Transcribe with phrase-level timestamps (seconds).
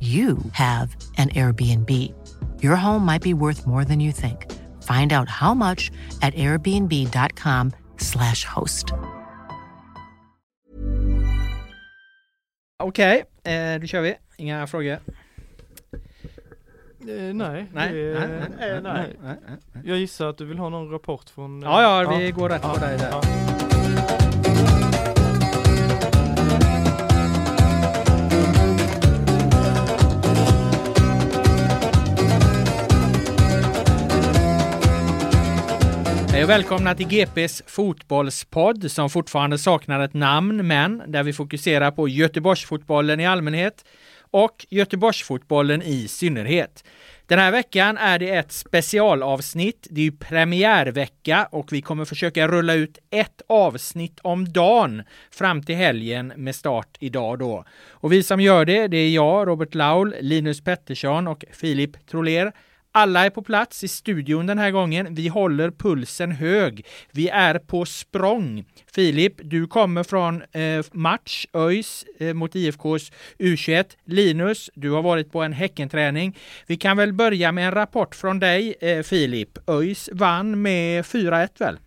[0.00, 1.90] you have an Airbnb.
[2.62, 4.46] Your home might be worth more than you think.
[4.82, 5.90] Find out how much
[6.22, 8.86] at airbnb.com/slash host.
[12.82, 14.14] Okej, eh, då kör vi.
[14.36, 14.92] Inga frågor?
[14.92, 14.98] Eh,
[17.06, 18.28] nej, Nej, nej, eh, nej,
[18.58, 18.58] nej.
[18.58, 19.36] nej, nej, nej.
[19.84, 21.62] Jag gissar att du vill ha någon rapport från...
[21.62, 23.10] eh, Ja, ja, vi går rätt på dig där.
[23.10, 23.20] Ja.
[36.40, 41.90] Hej och välkomna till GPs fotbollspodd som fortfarande saknar ett namn men där vi fokuserar
[41.90, 43.84] på Göteborgsfotbollen i allmänhet
[44.30, 46.84] och Göteborgsfotbollen i synnerhet.
[47.26, 49.86] Den här veckan är det ett specialavsnitt.
[49.90, 55.62] Det är ju premiärvecka och vi kommer försöka rulla ut ett avsnitt om dagen fram
[55.62, 57.64] till helgen med start idag då.
[57.88, 62.52] Och vi som gör det, det är jag, Robert Laul, Linus Pettersson och Filip Troler.
[62.92, 65.14] Alla är på plats i studion den här gången.
[65.14, 66.86] Vi håller pulsen hög.
[67.12, 68.64] Vi är på språng.
[68.94, 73.84] Filip, du kommer från eh, match ÖIS eh, mot IFKs U21.
[74.04, 76.38] Linus, du har varit på en Häckenträning.
[76.66, 79.58] Vi kan väl börja med en rapport från dig, eh, Filip.
[79.70, 81.78] ÖIS vann med 4-1 väl?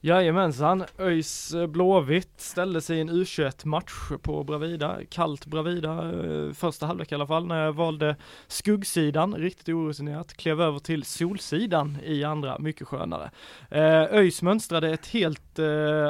[0.00, 3.92] Jajamensan, ÖIS eh, Blåvitt ställde sig i en U21-match
[4.22, 8.16] på Bravida, kallt Bravida, eh, första halvlek i alla fall, när jag valde
[8.46, 13.30] skuggsidan, riktigt orutinerat, klev över till solsidan i andra, mycket skönare.
[13.70, 15.42] Eh, ÖIS mönstrade ett helt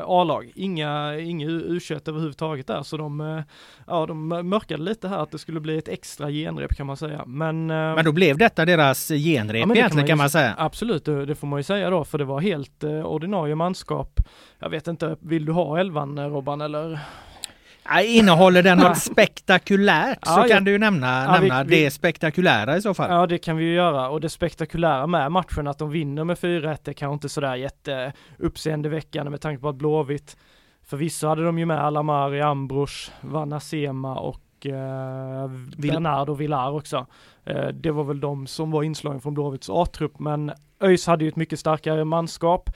[0.05, 3.43] A-lag, inga, inga U21 överhuvudtaget där, så de,
[3.87, 7.25] ja, de mörkade lite här att det skulle bli ett extra genrep kan man säga.
[7.27, 10.55] Men, Men då blev detta deras genrep Ja, egentligen kan ju- man säga.
[10.59, 14.21] Absolut, det, det får man ju säga då, för det var helt ordinarie manskap.
[14.59, 16.99] Jag vet inte, vill du ha elvan eh, Robban eller?
[18.05, 21.91] Innehåller den något spektakulärt så Ja, kan du ju nämna, Ja, vi- nämna vi- det
[21.91, 23.11] spektakulära i så fall.
[23.11, 26.37] Ja det kan vi ju göra och det spektakulära med matchen att de vinner med
[26.39, 30.37] 4-1 är kanske inte sådär jätte uppseendeväckande med tanke på att Blåvitt
[30.87, 37.07] Förvisso hade de ju med Alamari, Ambros, Vanasema och eh, Bernardo Villar också.
[37.45, 41.29] Eh, det var väl de som var inslagen från Blåvitts A-trupp men ÖIS hade ju
[41.29, 42.71] ett mycket starkare manskap.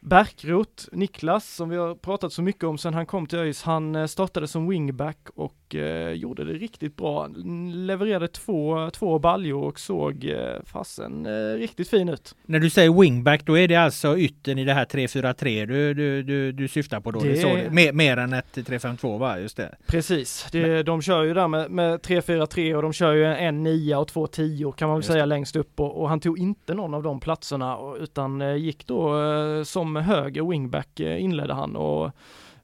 [0.00, 3.96] Bärkroth, Niklas, som vi har pratat så mycket om sedan han kom till ÖIS, han
[3.96, 7.28] eh, startade som wingback och eh, gjorde det riktigt bra.
[7.74, 12.34] Levererade två, två baljor och såg eh, fasen eh, riktigt fin ut.
[12.46, 16.22] När du säger wingback då är det alltså yttern i det här 3-4-3 du, du,
[16.22, 17.20] du, du syftar på då?
[17.20, 19.38] Det Det- det- mer, mer än ett 3-5-2 va?
[19.40, 19.74] Just det.
[19.86, 23.96] Precis, det, de kör ju där med, med 3-4-3 och de kör ju en 9
[23.96, 26.74] och två 10 kan man väl Just säga längst upp och, och han tog inte
[26.74, 31.76] någon av de platserna utan eh, gick då eh, som höger wingback eh, inledde han
[31.76, 32.10] och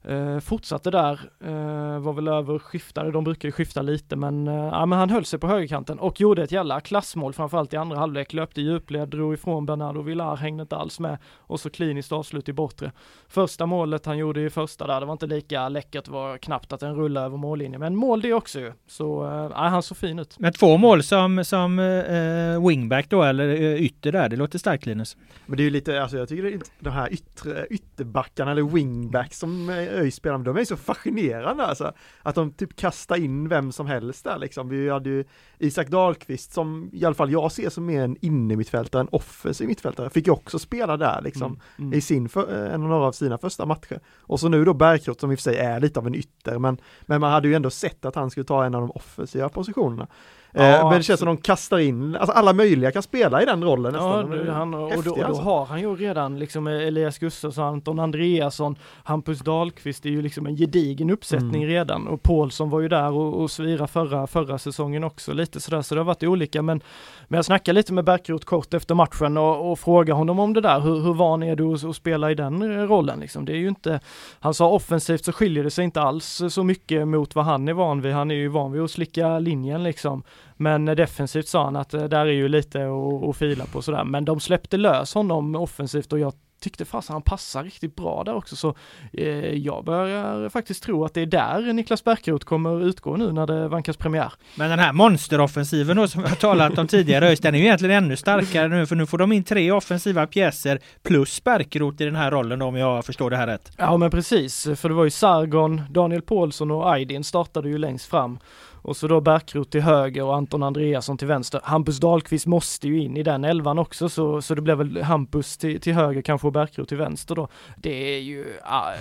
[0.07, 4.53] eh, fortsatte där, eh, var väl över skiftade, de brukar ju skifta lite men, eh,
[4.53, 7.97] ja, men han höll sig på högerkanten och gjorde ett jävla klassmål framförallt i andra
[7.97, 12.11] halvlek, löpte i djupled, drog ifrån Bernardo Villar, hängde inte alls med och så kliniskt
[12.11, 12.91] avslut i bortre.
[13.27, 16.73] Första målet han gjorde i första där, det var inte lika läckert, det var knappt
[16.73, 18.71] att den rullade över mållinjen, men mål det också ju.
[18.87, 20.35] Så, äh, han såg fin ut.
[20.39, 24.85] Men två mål som, som eh, wingback då, eller eh, ytter där, det låter starkt
[24.85, 25.17] Linus.
[25.45, 28.51] Men det är ju lite, alltså jag tycker det är inte- de här yttre, ytterbackarna
[28.51, 31.93] eller wingbacks som eh, ÖIS de är så fascinerande alltså.
[32.21, 34.69] Att de typ kastar in vem som helst där liksom.
[34.69, 35.23] Vi hade ju
[35.59, 40.09] Isak Dahlqvist som i alla fall jag ser som mer en innermittfältare, en offensiv mittfältare,
[40.09, 41.93] fick ju också spela där liksom mm, mm.
[41.93, 43.99] i sin, för, en av några av sina första matcher.
[44.19, 46.59] Och så nu då Bergkrot som i och för sig är lite av en ytter,
[46.59, 49.49] men, men man hade ju ändå sett att han skulle ta en av de offensiva
[49.49, 50.07] positionerna.
[50.55, 53.63] Eh, men det känns som de kastar in, alltså alla möjliga kan spela i den
[53.63, 54.43] rollen nästan.
[54.47, 55.43] Ja, han, och, då, och då alltså.
[55.43, 60.45] har han ju redan liksom Elias Gustafsson, Anton Andreasson, Hampus Dahlqvist, det är ju liksom
[60.45, 61.67] en gedigen uppsättning mm.
[61.67, 65.81] redan och Paulsson var ju där och, och svira förra, förra säsongen också lite sådär,
[65.81, 66.81] så det har varit olika men,
[67.27, 70.61] men jag snackade lite med Bärkroth kort efter matchen och, och frågade honom om det
[70.61, 73.45] där, hur, hur van är du att, att spela i den rollen liksom?
[73.45, 73.99] Det är ju inte,
[74.39, 77.73] han sa offensivt så skiljer det sig inte alls så mycket mot vad han är
[77.73, 80.23] van vid, han är ju van vid att slicka linjen liksom.
[80.57, 82.87] Men defensivt sa han att eh, där är ju lite
[83.29, 84.03] att fila på sådär.
[84.03, 86.33] Men de släppte lös honom offensivt och jag
[86.65, 88.75] tyckte fasen han passar riktigt bra där också så
[89.13, 93.47] eh, jag börjar faktiskt tro att det är där Niklas Bärkroth kommer utgå nu när
[93.47, 94.33] det vankas premiär.
[94.55, 98.03] Men den här monsteroffensiven då som vi har talat om tidigare, den är ju egentligen
[98.03, 102.15] ännu starkare nu för nu får de in tre offensiva pjäser plus Bärkroth i den
[102.15, 103.71] här rollen då, om jag förstår det här rätt.
[103.77, 108.05] Ja men precis, för det var ju Sargon, Daniel Paulsson och Aydin startade ju längst
[108.05, 108.39] fram
[108.85, 111.61] och så då Bärkroth till höger och Anton Andreasson till vänster.
[111.63, 115.57] Hampus Dahlqvist måste ju in i den elvan också så, så det blev väl Hampus
[115.57, 117.47] till, till höger kanske och Bärkroth till vänster då.
[117.75, 118.91] Det är ju, ah,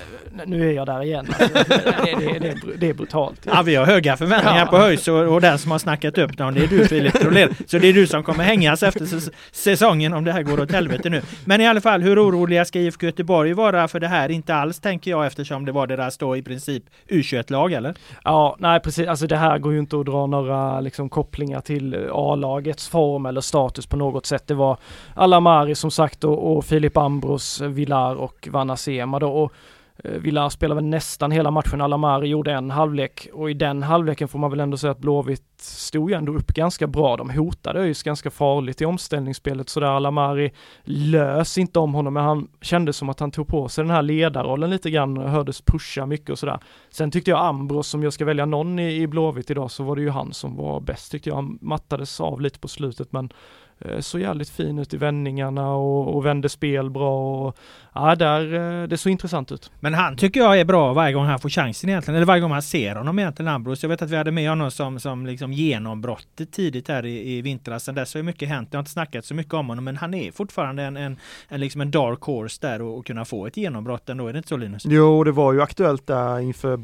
[0.47, 1.27] nu är jag där igen.
[1.39, 1.59] Alltså,
[2.05, 3.41] det, det, det, det, är brutalt.
[3.47, 4.67] Ja vi har höga förväntningar ja.
[4.67, 7.55] på ÖIS och, och den som har snackat upp dem det är du Filip Trolén.
[7.67, 9.07] Så det är du som kommer hängas efter
[9.53, 11.23] säsongen om det här går åt helvete nu.
[11.45, 14.29] Men i alla fall hur oroliga ska IFK Göteborg vara för det här?
[14.29, 17.95] Inte alls tänker jag eftersom det var deras då i princip U21-lag eller?
[18.25, 21.95] Ja, nej precis, alltså det här går ju inte att dra några liksom, kopplingar till
[21.95, 24.47] eh, A-lagets form eller status på något sätt.
[24.47, 24.77] Det var
[25.15, 29.29] Alamari som sagt och, och Filip Ambros, eh, Villar och Vanna Sema då.
[29.29, 29.53] Och
[29.99, 33.83] Eh, Villa Villar spelade väl nästan hela matchen, Alamari gjorde en halvlek och i den
[33.83, 37.17] halvleken får man väl ändå säga att Blåvitt stod ju ändå upp ganska bra.
[37.17, 40.53] De hotade ÖIS ganska farligt i omställningsspelet så där Alamari
[40.85, 44.03] lös inte om honom men han kände som att han tog på sig den här
[44.03, 46.59] ledarrollen lite grann och hördes pusha mycket och sådär.
[46.91, 49.97] Sen tyckte jag Ambros, som jag ska välja någon i, i Blåvitt idag, så var
[49.97, 51.37] det ju han som var bäst tyckte jag.
[51.37, 53.33] Han mattades av lite på slutet men
[53.79, 57.57] Eh, så jävligt fin ut i vändningarna och, och vände spel bra och
[57.95, 59.71] ja, där, eh, det såg intressant ut.
[59.81, 62.51] Men han tycker jag är bra varje gång han får chansen egentligen, eller varje gång
[62.51, 63.83] man ser honom egentligen, Ambros.
[63.83, 67.43] Jag vet att vi hade med honom som, som liksom genombrottet tidigt här i, i
[67.43, 67.85] vintras.
[67.85, 68.69] Sen dess har ju mycket hänt.
[68.71, 71.17] Jag har inte snackat så mycket om honom, men han är fortfarande en, en,
[71.49, 74.29] en, liksom en dark horse där och, och kunna få ett genombrott ändå.
[74.29, 74.83] Är det inte så Linus?
[74.87, 76.81] Jo, det var ju aktuellt där inför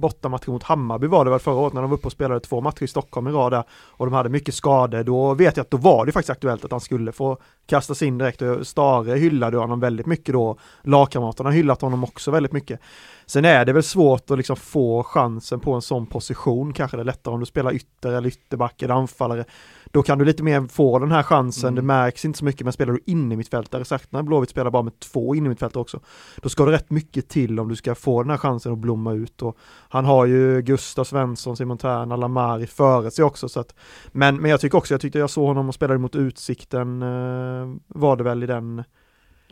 [0.00, 2.60] bortamatchen mot Hammarby var det väl förra året när de var uppe och spelade två
[2.60, 5.02] matcher i Stockholm i rad där och de hade mycket skador.
[5.02, 8.18] Då vet jag att då var det faktiskt aktuellt att han skulle få kastas in
[8.18, 10.58] direkt och Stare hyllade honom väldigt mycket då.
[10.82, 12.80] Lagkamraterna har hyllat honom också väldigt mycket.
[13.26, 17.02] Sen är det väl svårt att liksom få chansen på en sån position, kanske det
[17.02, 19.44] är lättare om du spelar ytter eller ytterback eller anfallare.
[19.92, 21.74] Då kan du lite mer få den här chansen, mm.
[21.74, 24.82] det märks inte så mycket, men spelar du inne mittfältare, särskilt när Blåvitt spelar bara
[24.82, 26.00] med två inne mittfältare också,
[26.36, 29.12] då ska det rätt mycket till om du ska få den här chansen att blomma
[29.12, 29.56] ut och
[29.88, 33.74] han har ju Gustav Svensson, Simon Tern, Lamari före sig också så att,
[34.12, 37.76] men, men jag tycker också, jag tyckte jag såg honom och spelade mot Utsikten, eh,
[37.86, 38.84] var det väl i den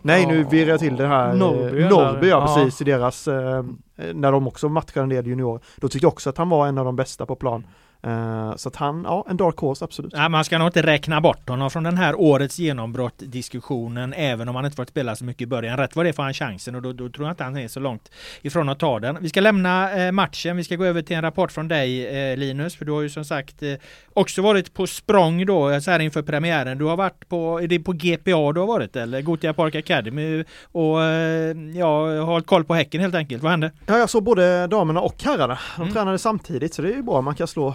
[0.02, 3.64] Nej nu virrar jag till det här Norrby, eh, Norrby ja, precis i deras, eh,
[4.14, 5.60] när de också matchade en del junior.
[5.76, 7.64] Då tyckte jag också att han var en av de bästa på plan.
[8.06, 10.12] Uh, så att han, ja en dark horse absolut.
[10.12, 14.48] Nej, man ska nog inte räkna bort honom från den här årets genombrott diskussionen även
[14.48, 15.76] om han inte fått spela så mycket i början.
[15.76, 17.80] Rätt vad det får han chansen och då, då, tror jag inte han är så
[17.80, 18.10] långt
[18.42, 19.18] ifrån att ta den.
[19.20, 20.56] Vi ska lämna eh, matchen.
[20.56, 23.10] Vi ska gå över till en rapport från dig eh, Linus för du har ju
[23.10, 23.74] som sagt eh,
[24.12, 26.78] också varit på språng då så här inför premiären.
[26.78, 30.44] Du har varit på, är det på GPA du har varit eller Gotia Park Academy
[30.62, 33.42] och eh, ja, hållit koll på Häcken helt enkelt.
[33.42, 33.72] Vad hände?
[33.86, 35.58] Ja, jag såg både damerna och herrarna.
[35.76, 35.94] De mm.
[35.94, 37.20] tränade samtidigt så det är ju bra.
[37.20, 37.74] Man kan slå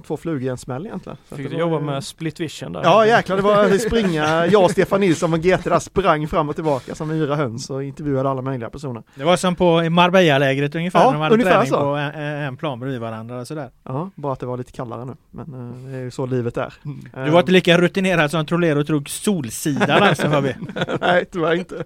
[0.00, 1.18] två flugor i en smäll egentligen.
[1.28, 1.84] Så Fick du jobba ju...
[1.84, 2.82] med split vision där?
[2.84, 6.48] Ja jäklar, det var att springa, jag och Stefan Nilsson och GT där sprang fram
[6.48, 9.02] och tillbaka som yra höns och intervjuade alla möjliga personer.
[9.14, 11.80] Det var som på Marbella-lägret ungefär, ja, när de hade ungefär träning så.
[11.80, 13.70] på en, en plan bredvid varandra och sådär.
[13.84, 16.56] Ja, bara att det var lite kallare nu, men uh, det är ju så livet
[16.56, 16.74] är.
[16.84, 17.24] Mm.
[17.24, 20.54] Du var inte lika rutinerad som Trolero drog Solsidan alltså hör vi.
[21.00, 21.84] Nej, tyvärr inte.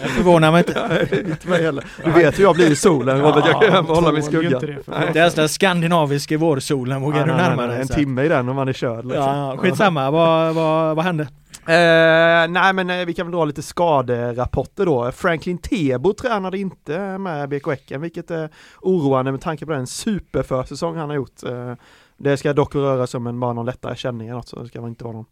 [0.00, 0.88] Jag förvånar mig inte.
[0.88, 1.84] Nej, inte mig heller.
[2.04, 4.62] Du vet hur jag blir i solen, Robert, jag kan hålla mig i skuggan.
[5.12, 7.80] Det är den skandinaviska vårsolen, vågar du närma dig?
[7.80, 9.04] En timme i den om man är körd.
[9.04, 9.24] Liksom.
[9.24, 11.28] Ja, skitsamma, vad, vad, vad hände?
[11.66, 15.12] Eh, nej men eh, vi kan väl dra lite skaderapporter då.
[15.12, 18.48] Franklin Tebo tränade inte med BK Häcken vilket är
[18.80, 21.42] oroande med tanke på den superförsäsong han har gjort.
[21.42, 21.72] Eh,
[22.16, 24.68] det ska dock röra sig om en, bara någon lättare känning eller något så det
[24.68, 25.26] ska inte vara någon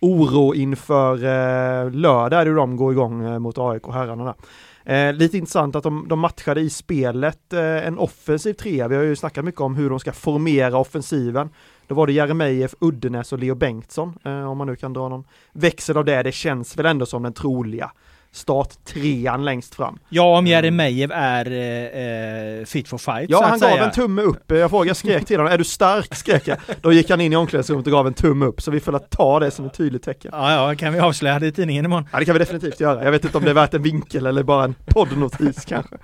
[0.00, 4.34] oro inför eh, lördag det de går igång eh, mot AIK herrarna där.
[4.84, 8.88] Eh, lite intressant att de, de matchade i spelet eh, en offensiv trea.
[8.88, 11.50] Vi har ju snackat mycket om hur de ska formera offensiven.
[11.86, 15.24] Då var det Jeremejeff, Uddenäs och Leo Bengtsson, eh, om man nu kan dra någon
[15.52, 16.22] växel av det.
[16.22, 17.92] Det känns väl ändå som den troliga
[18.32, 19.98] starttrean längst fram.
[20.08, 20.46] Ja, om Mm.
[20.50, 23.84] Jeremejeff är eh, eh, fit for fight Ja, så han gav säga.
[23.84, 24.42] en tumme upp.
[24.50, 26.14] Jag frågade, jag skrek till honom, är du stark?
[26.14, 26.58] skrek jag.
[26.80, 29.40] Då gick han in i omklädningsrummet och gav en tumme upp, så vi får ta
[29.40, 30.30] det som ett tydligt tecken.
[30.34, 32.08] Ja, ja, kan vi avslöja det i tidningen imorgon?
[32.12, 33.04] Ja det kan vi definitivt göra.
[33.04, 35.94] Jag vet inte om det är värt en vinkel eller bara en poddnotis kanske.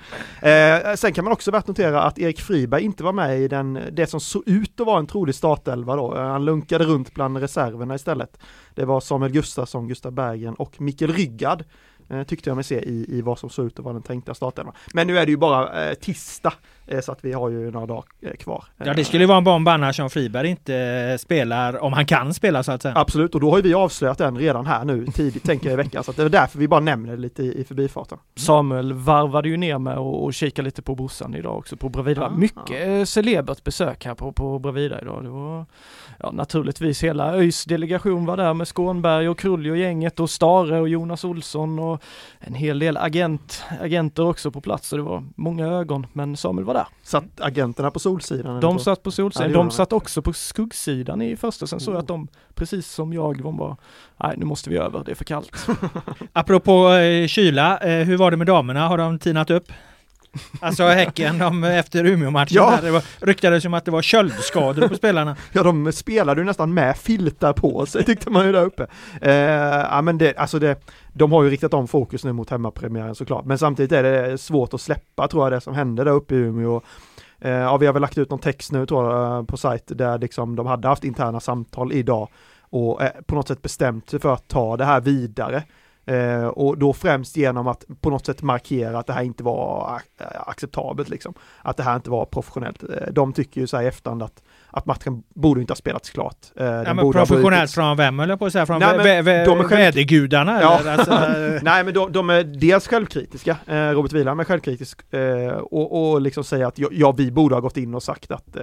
[0.51, 3.79] Eh, sen kan man också värt notera att Erik Friberg inte var med i den,
[3.93, 6.17] det som såg ut att vara en trolig startelva då.
[6.17, 8.39] Eh, Han lunkade runt bland reserverna istället.
[8.75, 11.67] Det var Samuel Gustafsson, Gustav Berggren och Mikkel Ryggard eh,
[12.11, 14.35] Eh, tyckte jag mig se i, i vad som såg ut att vara den tänkta
[14.35, 14.75] startelvan.
[14.95, 16.53] Men nu är det ju bara eh, tisdag
[17.03, 18.65] så att vi har ju några dagar eh, kvar.
[18.77, 22.07] Ja, det skulle ju vara en bomb annars om Friberg inte eh, spelar, om han
[22.07, 22.95] kan spela så att säga.
[22.97, 25.77] Absolut, och då har ju vi avslöjat den redan här nu tidigt, tänker jag i
[25.77, 26.05] veckan.
[26.05, 28.19] Så att det är därför vi bara nämner det lite i, i förbifarten.
[28.37, 32.27] Samuel varvade ju ner med och, och kika lite på brorsan idag också på Bravida.
[32.27, 32.31] Ah.
[32.31, 35.25] Mycket eh, celebert besök här på, på Bravida idag.
[35.25, 35.67] Det var
[36.19, 40.81] ja, naturligtvis hela ÖIS delegation var där med Skånberg och Krulj och gänget och Stare
[40.81, 42.03] och Jonas Olsson och
[42.39, 44.89] en hel del agent, agenter också på plats.
[44.89, 46.78] Så det var många ögon, men Samuel var där.
[47.03, 48.61] Satt agenterna på Solsidan?
[48.61, 51.95] De satt på Ja, solsidan, gjorde de satt också på skuggsidan i första, sen såg
[51.95, 53.77] jag att de, precis som jag, de bara,
[54.17, 55.67] nej nu måste vi över, det är för kallt.
[56.33, 58.89] Apropå eh, kyla, eh, hur var det med damerna?
[58.89, 59.73] Har de tinat upp?
[60.61, 62.79] Alltså Häcken de, efter Umeå-matchen, Ja.
[62.83, 65.37] det var, ryktades som att det var köldskador på spelarna.
[65.53, 68.87] Ja, de spelade ju nästan med filtar på sig tyckte man ju där uppe.
[69.23, 70.77] Eh, ja, men det, alltså det,
[71.13, 74.75] de har ju riktat om fokus nu mot hemmapremiären såklart, men samtidigt är det svårt
[74.75, 76.81] att släppa tror jag det som hände där uppe i Umeå.
[77.41, 80.19] Eh, ja, vi har väl lagt ut någon text nu tror jag på sajt där
[80.19, 82.29] liksom de hade haft interna samtal idag
[82.71, 85.63] och eh, på något sätt bestämt sig för att ta det här vidare.
[86.09, 89.91] Eh, och då främst genom att på något sätt markera att det här inte var
[90.19, 91.35] ac- acceptabelt liksom.
[91.63, 92.83] Att det här inte var professionellt.
[92.83, 96.11] Eh, de tycker ju så här i efterhand att, att matchen borde inte ha spelats
[96.11, 96.37] klart.
[96.57, 98.67] Eh, den Ja, men professionellt från vem höll jag på att säga?
[98.67, 100.91] Från Nej, men vä- vä- de är själv- vädergudarna Ja.
[100.91, 101.13] Alltså,
[101.55, 106.11] eh, Nej men de, de är dels självkritiska, eh, Robert Wieland är självkritisk eh, och,
[106.13, 108.63] och liksom säga att ja, vi borde ha gått in och sagt att eh,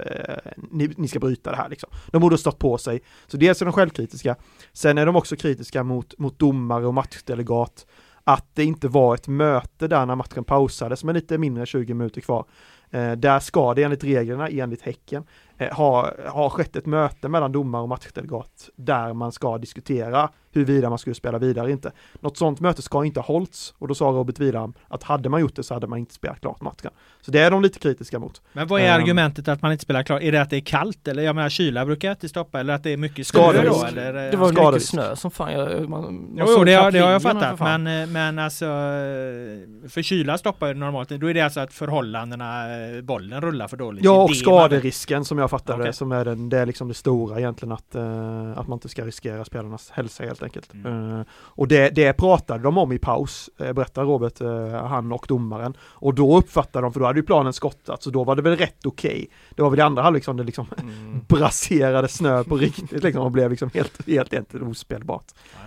[0.70, 1.88] ni, ni ska bryta det här liksom.
[2.06, 3.00] De borde ha stått på sig.
[3.26, 4.36] Så dels är de självkritiska,
[4.72, 6.94] sen är de också kritiska mot, mot domare och
[7.36, 7.86] delegat
[8.24, 11.94] att det inte var ett möte där när matchen pausades med lite mindre än 20
[11.94, 12.44] minuter kvar.
[12.90, 15.24] Eh, där ska det enligt reglerna, enligt Häcken,
[15.58, 20.88] eh, ha, ha skett ett möte mellan domare och matchdelegat där man ska diskutera huruvida
[20.88, 21.92] man skulle spela vidare inte.
[22.20, 25.40] Något sånt möte ska inte ha hållits och då sa Robert Wieland att hade man
[25.40, 26.90] gjort det så hade man inte spelat klart matchen.
[27.26, 28.42] Så det är de lite kritiska mot.
[28.52, 29.00] men vad är Ehm.
[29.00, 30.22] argumentet att man inte spelar klart?
[30.22, 31.22] Är det att det är kallt eller?
[31.22, 33.80] Jag menar kyla brukar inte stoppa eller att det är mycket snö Skaderisk.
[33.80, 33.84] då?
[33.84, 34.30] Eller?
[34.30, 34.88] Det var mycket skaderisk.
[34.88, 37.86] snö som fan, jag, man, man Jo, jo det, har, det har jag fattat, men,
[38.02, 42.78] eh, men alltså eh, för kyla stoppar ju normalt, då är det alltså att förhållandena,
[42.96, 44.04] eh, bollen rullar för dåligt.
[44.04, 45.86] Ja och skaderisken som jag fattar Okej.
[45.86, 48.88] det, som är den, det är liksom det stora egentligen att, eh, att man inte
[48.88, 50.74] ska riskera spelarnas hälsa helt enkelt.
[50.74, 51.18] Mm.
[51.20, 55.24] Eh, och det, det pratade de om i paus, eh, berättar Robert, eh, han och
[55.28, 55.76] domaren.
[55.82, 58.56] Och då uppfattade de, för då hade ju planen skottat, så då var det väl
[58.56, 59.26] rätt okej.
[59.54, 61.20] Det var väl i andra halvlek som det liksom Mm.
[61.28, 65.24] braserade snö på riktigt liksom och blev liksom helt, helt egentligen ospelbart.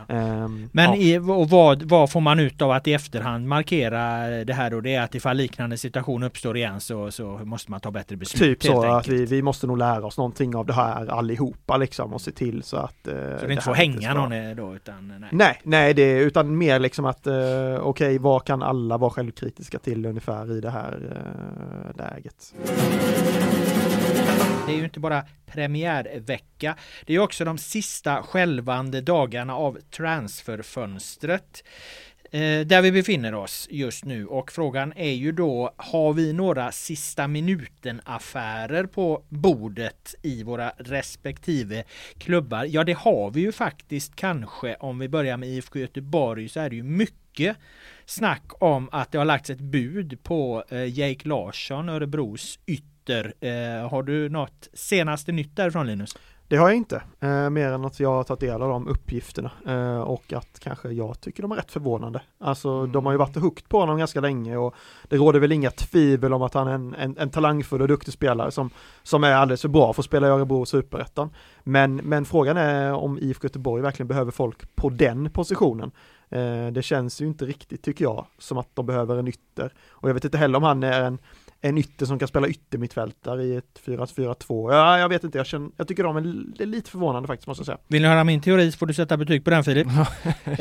[0.07, 0.95] Ehm, Men ja.
[0.95, 4.81] i, och vad, vad får man ut av att i efterhand markera det här då?
[4.81, 8.41] Det är att ifall liknande situation uppstår igen så, så måste man ta bättre beslut.
[8.59, 11.77] Typ så helt att vi, vi måste nog lära oss någonting av det här allihopa
[11.77, 14.75] liksom och se till så att eh, Så det inte får hänga ska- någon då
[14.75, 15.29] utan nej.
[15.31, 17.33] Nej, nej det utan mer liksom att eh,
[17.81, 21.38] okej, vad kan alla vara självkritiska till ungefär i det här eh,
[21.97, 22.53] läget?
[24.67, 26.75] Det är ju inte bara premiärvecka.
[27.05, 31.63] Det är också de sista skälvande dagarna av transferfönstret.
[32.31, 36.71] Eh, där vi befinner oss just nu och frågan är ju då har vi några
[36.71, 41.83] sista minuten affärer på bordet i våra respektive
[42.17, 42.65] klubbar?
[42.65, 46.69] Ja det har vi ju faktiskt kanske om vi börjar med IFK Göteborg så är
[46.69, 47.57] det ju mycket
[48.09, 53.33] snack om att det har lagts ett bud på eh, Jake Larsson, Örebros ytter.
[53.39, 56.15] Eh, har du något senaste nytt därifrån Linus?
[56.47, 59.51] Det har jag inte, eh, mer än att jag har tagit del av de uppgifterna
[59.67, 62.21] eh, och att kanske jag tycker de är rätt förvånande.
[62.39, 64.75] Alltså de har ju varit hooked på honom ganska länge och
[65.07, 68.13] det råder väl inga tvivel om att han är en, en, en talangfull och duktig
[68.13, 68.69] spelare som,
[69.03, 71.29] som är alldeles för bra för att spela i Örebro och Superettan.
[71.63, 75.91] Men, men frågan är om IFK Göteborg verkligen behöver folk på den positionen.
[76.29, 79.73] Eh, det känns ju inte riktigt, tycker jag, som att de behöver en ytter.
[79.89, 81.19] Och jag vet inte heller om han är en
[81.61, 84.73] en ytter som kan spela yttermittfältare i ett 4-4-2.
[84.73, 86.21] Ja, jag vet inte, jag, känner, jag tycker de är,
[86.57, 87.77] det är lite förvånande faktiskt måste jag säga.
[87.87, 89.87] Vill ni höra min teori så får du sätta betyg på den Filip.
[90.45, 90.55] eh,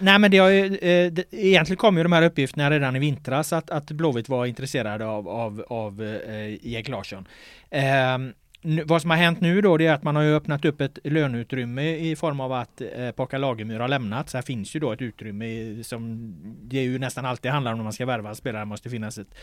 [0.00, 2.98] nej men det har ju, eh, det, egentligen kom ju de här uppgifterna redan i
[2.98, 7.28] vintras att, att Blåvitt var intresserade av, av, av eh, Erik Larsson.
[7.70, 8.18] Eh,
[8.64, 10.98] vad som har hänt nu då det är att man har ju öppnat upp ett
[11.04, 14.30] löneutrymme i form av att eh, Paka Lagemyr har lämnat.
[14.30, 15.44] Så här finns ju då ett utrymme
[15.84, 18.64] som det är ju nästan alltid handlar om när man ska värva spelare.
[18.64, 19.34] måste finnas ett,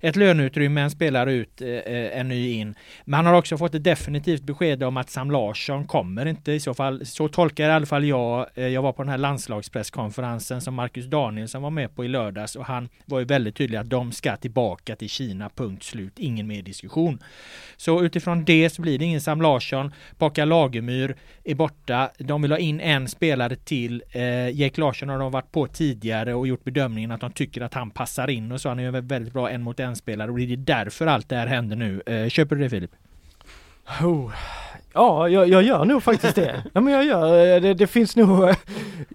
[0.00, 2.74] ett löneutrymme, en spelare ut, eh, eh, en ny in.
[3.04, 6.74] Man har också fått ett definitivt besked om att Sam Larsson kommer inte i så
[6.74, 7.06] fall.
[7.06, 8.46] Så tolkar i alla fall jag.
[8.54, 12.56] Eh, jag var på den här landslagspresskonferensen som Marcus Danielsson var med på i lördags
[12.56, 16.12] och han var ju väldigt tydlig att de ska tillbaka till Kina, punkt slut.
[16.18, 17.18] Ingen mer diskussion.
[17.76, 19.92] Så utifrån det så blir det ingen Sam Larsson.
[20.18, 22.10] Baka Lagemyr är borta.
[22.18, 24.02] De vill ha in en spelare till.
[24.10, 27.74] Eh, Jake Larsson har de varit på tidigare och gjort bedömningen att de tycker att
[27.74, 28.68] han passar in och så.
[28.68, 31.36] Han är en väldigt bra en mot en spelare och det är därför allt det
[31.36, 32.02] här händer nu.
[32.06, 32.90] Eh, köper du det Filip?
[34.02, 34.32] Oh.
[34.96, 36.64] Ja, jag, jag, gör nog faktiskt det.
[36.74, 38.56] Ja men jag gör, eh, det, det, finns nog, eh,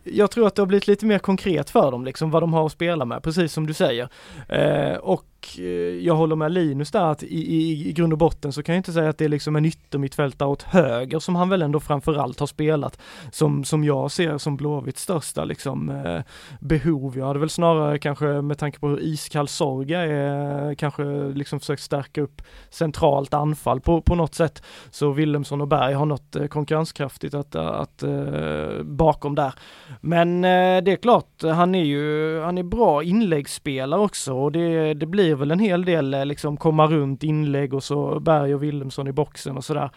[0.03, 2.65] jag tror att det har blivit lite mer konkret för dem liksom vad de har
[2.65, 4.09] att spela med, precis som du säger.
[4.47, 5.65] Eh, och och eh,
[6.05, 8.79] jag håller med Linus där att i, i, i grund och botten så kan jag
[8.79, 12.39] inte säga att det är liksom en yttermittfältare åt höger som han väl ändå framförallt
[12.39, 12.99] har spelat
[13.31, 16.21] som, som jag ser som Blåvitts största liksom eh,
[16.59, 17.17] behov.
[17.17, 21.81] Jag hade väl snarare kanske med tanke på hur iskall Sorga är kanske liksom försökt
[21.81, 24.63] stärka upp centralt anfall på, på något sätt.
[24.91, 29.53] Så Willemsson och Berg har något eh, konkurrenskraftigt att, att, eh, bakom där.
[30.01, 34.93] Men eh, det är klart, han är ju, han är bra inläggsspelare också och det,
[34.93, 38.55] det blir blir väl en hel del eh, liksom komma runt inlägg och så Berg
[38.55, 39.89] och Wilhelmsson i boxen och sådär.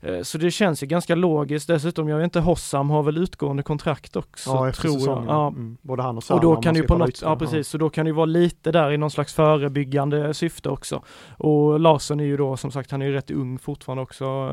[0.00, 1.68] Eh, så det känns ju ganska logiskt.
[1.68, 5.24] Dessutom, jag vet inte, Hossam har väl utgående kontrakt också, ja, tror jag.
[5.28, 5.48] Ja.
[5.48, 5.76] Mm.
[5.82, 6.36] Både han och Sanna.
[6.36, 8.26] Och då kan det ju på något, ja precis, så då kan det ju vara
[8.26, 11.02] lite där i någon slags förebyggande syfte också.
[11.38, 14.52] Och Larsson är ju då, som sagt, han är ju rätt ung fortfarande också.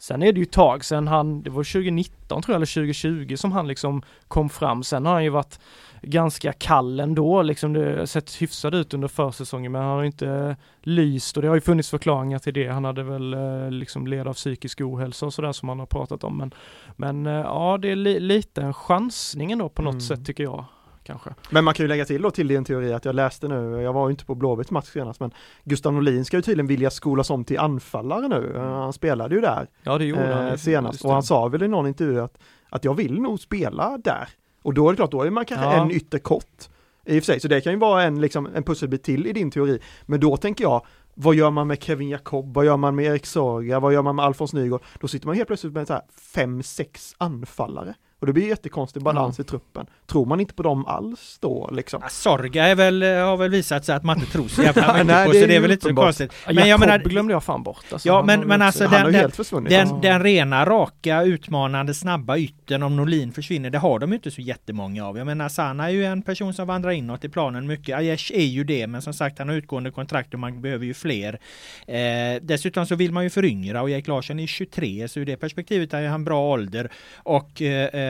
[0.00, 3.36] Sen är det ju ett tag sen han, det var 2019 tror jag, eller 2020
[3.36, 4.82] som han liksom kom fram.
[4.82, 5.58] Sen har han ju varit
[6.06, 10.56] ganska kall ändå, liksom det har sett hyfsad ut under försäsongen men han har inte
[10.82, 12.68] lyst och det har ju funnits förklaringar till det.
[12.68, 16.24] Han hade väl eh, liksom led av psykisk ohälsa och sådär som han har pratat
[16.24, 16.36] om.
[16.38, 16.54] Men,
[16.96, 20.00] men eh, ja, det är li lite en chansning ändå på något mm.
[20.00, 20.64] sätt tycker jag.
[21.04, 21.30] Kanske.
[21.50, 23.92] Men man kan ju lägga till då till din teori att jag läste nu, jag
[23.92, 25.30] var ju inte på Blåvitts match senast, men
[25.64, 28.56] Gustav Norlin ska ju tydligen vilja skolas om till anfallare nu.
[28.56, 28.72] Mm.
[28.72, 31.68] Han spelade ju där ja, det gjorde eh, han senast och han sa väl i
[31.68, 34.28] någon intervju att, att jag vill nog spela där.
[34.64, 35.82] Och då är det klart, då är man kanske ja.
[35.82, 36.70] en ytterkott.
[37.06, 39.32] I och för sig, så det kan ju vara en, liksom, en pusselbit till i
[39.32, 39.78] din teori.
[40.02, 42.54] Men då tänker jag, vad gör man med Kevin Jacob?
[42.54, 43.80] Vad gör man med Erik Sorga?
[43.80, 44.82] Vad gör man med Alfons Nygård?
[45.00, 46.02] Då sitter man helt plötsligt med så här
[46.34, 47.94] fem, sex anfallare.
[48.20, 49.46] Och det blir jättekonstig balans mm.
[49.46, 49.86] i truppen.
[50.06, 52.00] Tror man inte på dem alls då liksom?
[52.02, 55.06] Ja, Sorga är väl, har väl visat sig att man inte tror så jävla mycket
[55.06, 56.32] Nej, på, så det är väl inte så konstigt.
[56.46, 57.84] Men jag menar, glömde jag fan bort.
[57.92, 59.30] Alltså, ja men, men alltså den, den,
[59.64, 64.30] den, den, rena, raka, utmanande, snabba ytten om Norlin försvinner, det har de ju inte
[64.30, 65.18] så jättemånga av.
[65.18, 67.96] Jag menar Sanna är ju en person som vandrar inåt i planen mycket.
[67.96, 70.94] Aiesh är ju det, men som sagt han har utgående kontrakt och man behöver ju
[70.94, 71.40] fler.
[71.86, 75.36] Eh, dessutom så vill man ju föryngra och Erik Larsson är 23, så ur det
[75.36, 76.90] perspektivet är han bra ålder.
[77.16, 78.03] Och eh,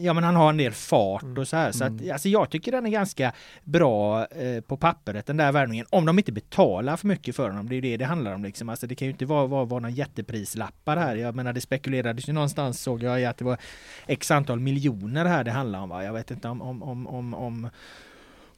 [0.00, 1.38] ja men han har en del fart mm.
[1.38, 1.72] och så här.
[1.72, 2.12] Så att, mm.
[2.12, 3.32] alltså jag tycker den är ganska
[3.64, 5.86] bra eh, på pappret den där värvningen.
[5.90, 7.68] Om de inte betalar för mycket för honom.
[7.68, 8.68] Det är det det handlar om liksom.
[8.68, 11.16] Alltså det kan ju inte vara, vara, vara någon jätteprislappar här.
[11.16, 13.58] Jag menar det spekulerades ju någonstans såg jag att det var
[14.06, 15.88] x antal miljoner här det handlar om.
[15.88, 16.04] Va?
[16.04, 17.70] Jag vet inte om, om, om, om, om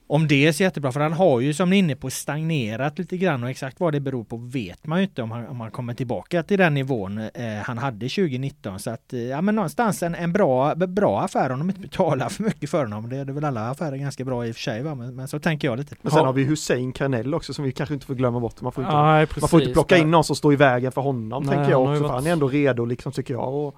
[0.08, 2.98] om det är så jättebra, för han har ju som ni är inne på stagnerat
[2.98, 5.60] lite grann och exakt vad det beror på vet man ju inte om han, om
[5.60, 7.28] han kommer tillbaka till den nivån eh,
[7.64, 8.78] han hade 2019.
[8.78, 12.28] Så att, eh, ja men någonstans en, en bra, bra affär om de inte betalar
[12.28, 13.08] för mycket för honom.
[13.08, 14.94] Det är väl alla affärer ganska bra i och för sig va?
[14.94, 15.96] Men, men så tänker jag lite.
[16.02, 18.60] Men sen har vi Hussein Karnell också som vi kanske inte får glömma bort.
[18.60, 21.00] Man får inte, Aj, man får inte plocka in någon som står i vägen för
[21.00, 22.02] honom Nej, tänker jag också.
[22.02, 22.12] Varit...
[22.12, 23.54] Han är ändå redo liksom tycker jag.
[23.54, 23.76] Och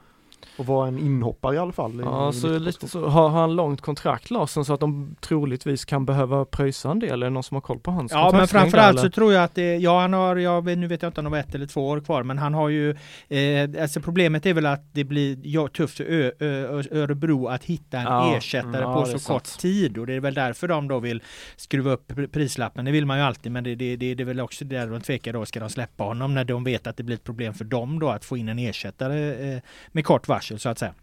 [0.59, 2.01] och vara en inhoppare i alla fall.
[2.05, 6.45] Ja, så lite så har han långt kontrakt Larsson så att de troligtvis kan behöva
[6.45, 7.23] pröjsa en del.
[7.23, 9.55] Är det någon som har koll på hans Ja, men framförallt så tror jag att
[9.55, 11.89] det, ja han har, jag, nu vet jag inte om de har ett eller två
[11.89, 12.91] år kvar, men han har ju,
[13.29, 17.65] eh, alltså problemet är väl att det blir ja, tufft för Ö, Ö, Örebro att
[17.65, 19.59] hitta en ja, ersättare ja, på så kort sant.
[19.61, 21.23] tid och det är väl därför de då vill
[21.57, 22.85] skruva upp prislappen.
[22.85, 25.01] Det vill man ju alltid, men det, det, det, det är väl också där de
[25.01, 27.65] tvekar då, ska de släppa honom när de vet att det blir ett problem för
[27.65, 30.95] dem då att få in en ersättare eh, med kort varsel så att säga.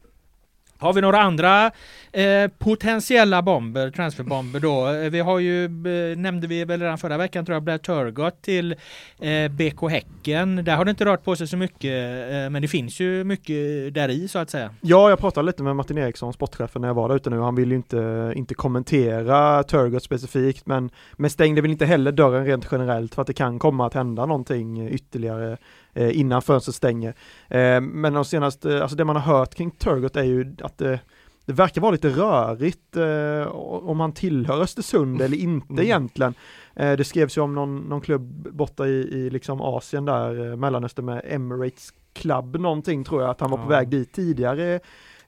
[0.77, 1.71] Har vi några andra
[2.11, 4.88] eh, potentiella bomber, transferbomber då?
[4.88, 8.41] Eh, vi har ju, eh, nämnde vi väl redan förra veckan tror jag, Blair Turgott
[8.41, 8.75] till
[9.19, 10.55] eh, BK Häcken.
[10.55, 13.93] Där har det inte rört på sig så mycket, eh, men det finns ju mycket
[13.93, 14.69] där i så att säga.
[14.81, 17.39] Ja, jag pratade lite med Martin Eriksson, sportchefen, när jag var där ute nu.
[17.39, 22.45] Han vill ju inte, inte kommentera Turgott specifikt, men, men stängde väl inte heller dörren
[22.45, 25.57] rent generellt för att det kan komma att hända någonting ytterligare
[25.95, 27.15] eh, innan fönstret stänger.
[27.47, 30.99] Eh, men de senaste, alltså det man har hört kring Turgott är ju att det,
[31.45, 33.55] det verkar vara lite rörigt eh,
[33.89, 35.86] om han tillhör Östersund eller inte mm.
[35.86, 36.34] egentligen.
[36.75, 40.55] Eh, det skrevs ju om någon, någon klubb borta i, i liksom Asien där, eh,
[40.55, 44.79] Mellanöstern med Emirates Club någonting tror jag, att han var på väg dit tidigare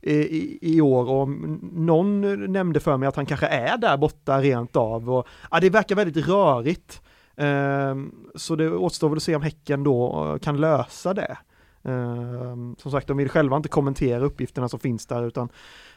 [0.01, 1.29] i, i, år och
[1.73, 5.09] någon nämnde för mig att han kanske är där borta rent av.
[5.09, 7.01] Och, ja, det verkar väldigt rörigt.
[7.37, 11.37] Ehm, så det återstår väl att se om Häcken då eh, kan lösa det.
[11.83, 15.49] Ehm, som sagt, de vill själva inte kommentera uppgifterna som finns där utan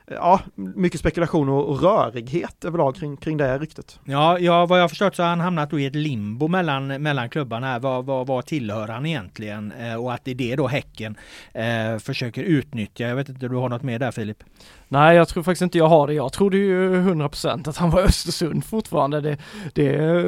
[0.07, 4.01] eh, ja, mycket spekulation och, och rörighet överlag kring, kring det här ryktet.
[4.05, 7.31] Ja, ja, vad jag har förstått så har han hamnat i ett limbo mellan, mellan
[7.31, 7.81] klubbarna här.
[7.81, 9.73] Vad, vad, vad tillhör han egentligen?
[9.73, 11.17] Eh, och att det är det då Häcken
[11.55, 13.09] eh, försöker utnyttja.
[13.09, 14.45] Jag vet inte, du har något mer där Filip?
[14.93, 16.15] Nej, jag tror faktiskt inte jag har det.
[16.15, 19.21] Jag trodde ju 100% att han var Östersund fortfarande.
[19.21, 19.39] Det,
[19.73, 20.23] det,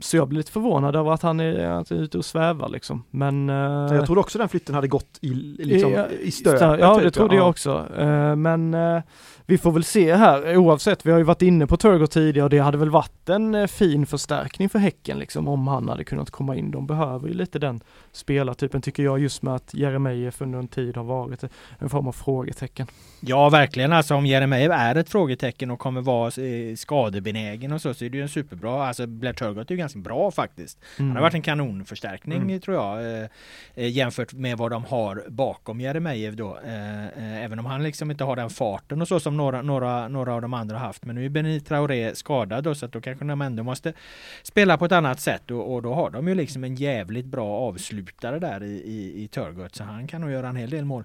[0.00, 3.04] så jag blir lite förvånad över att han är, att är ute och svävar liksom.
[3.10, 3.48] Men...
[3.48, 6.80] Jag trodde också den flytten hade gått i, liksom, i, i stöd.
[6.80, 7.86] Ja, det typ, trodde jag också.
[7.98, 9.02] Eh, men eh,
[9.48, 11.06] vi får väl se här oavsett.
[11.06, 13.66] Vi har ju varit inne på Turgott tidigare och det hade väl varit en eh,
[13.66, 16.70] fin förstärkning för Häcken liksom om han hade kunnat komma in.
[16.70, 17.80] De behöver ju lite den
[18.12, 21.44] spelartypen tycker jag just med att Jeremejeff under en tid har varit
[21.78, 22.86] en form av frågetecken.
[23.20, 26.30] Ja verkligen alltså om Jeremejeff är ett frågetecken och kommer vara
[26.76, 29.98] skadebenägen och så så är det ju en superbra, alltså Blair Turgott är ju ganska
[29.98, 30.78] bra faktiskt.
[30.98, 31.08] Mm.
[31.08, 32.60] Han har varit en kanonförstärkning mm.
[32.60, 33.22] tror jag
[33.74, 36.58] eh, jämfört med vad de har bakom Jeremejeff då.
[36.66, 40.34] Eh, även om han liksom inte har den farten och så som några, några, några
[40.34, 41.04] av de andra haft.
[41.04, 43.92] Men nu är Benit Traoré skadad då, så att då kanske de ändå måste
[44.42, 47.48] spela på ett annat sätt och, och då har de ju liksom en jävligt bra
[47.48, 51.04] avslutare där i, i, i Turgott så han kan nog göra en hel del mål.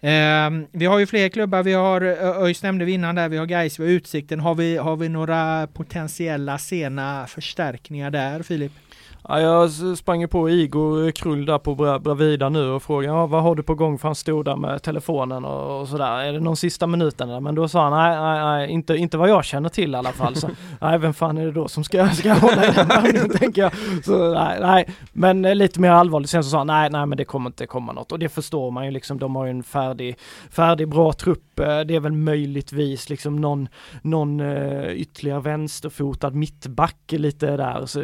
[0.00, 1.62] Eh, vi har ju fler klubbar.
[1.62, 3.28] Vi har ÖIS nämnde vi innan där.
[3.28, 4.40] Vi har Gais, vi har Utsikten.
[4.40, 8.72] Har vi, har vi några potentiella sena förstärkningar där, Filip?
[9.28, 13.42] Ja, jag sprang ju på Igor Krull där på Bravida nu och frågade ja, vad
[13.42, 16.18] har du på gång för han stod där med telefonen och, och sådär.
[16.18, 17.40] Är det någon sista minuten där?
[17.40, 20.12] Men då sa han nej, nej, nej, inte, inte vad jag känner till i alla
[20.12, 20.36] fall.
[20.36, 20.48] Så,
[20.80, 23.72] nej, vem fan är det då som ska, ska hålla i den vagnen tänker jag.
[24.04, 26.30] Så nej, nej, men eh, lite mer allvarligt.
[26.30, 28.70] Sen så sa han nej, nej, men det kommer inte komma något och det förstår
[28.70, 29.18] man ju liksom.
[29.18, 30.16] De har ju en färdig,
[30.50, 31.60] färdig bra trupp.
[31.60, 33.68] Eh, det är väl möjligtvis liksom någon,
[34.02, 38.02] någon eh, ytterligare vänsterfotad mittback lite där så,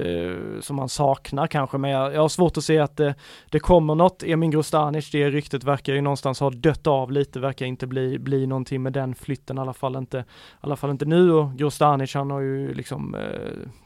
[0.62, 3.14] som man sa saknar kanske, men jag, jag har svårt att se att det,
[3.50, 4.22] det kommer något.
[4.22, 8.46] Emin Grostanic, det ryktet verkar ju någonstans ha dött av lite, verkar inte bli, bli
[8.46, 10.24] någonting med den flytten, i alla fall inte, i
[10.60, 13.20] alla fall inte nu och Grostanic han har ju liksom eh,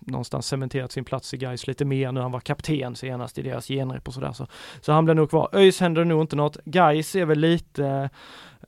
[0.01, 3.69] någonstans cementerat sin plats i Gais lite mer nu, han var kapten senast i deras
[3.69, 4.47] genrep och sådär så,
[4.81, 5.49] så han blir nog kvar.
[5.53, 8.09] ÖIS händer nog inte något, Gais är väl lite eh,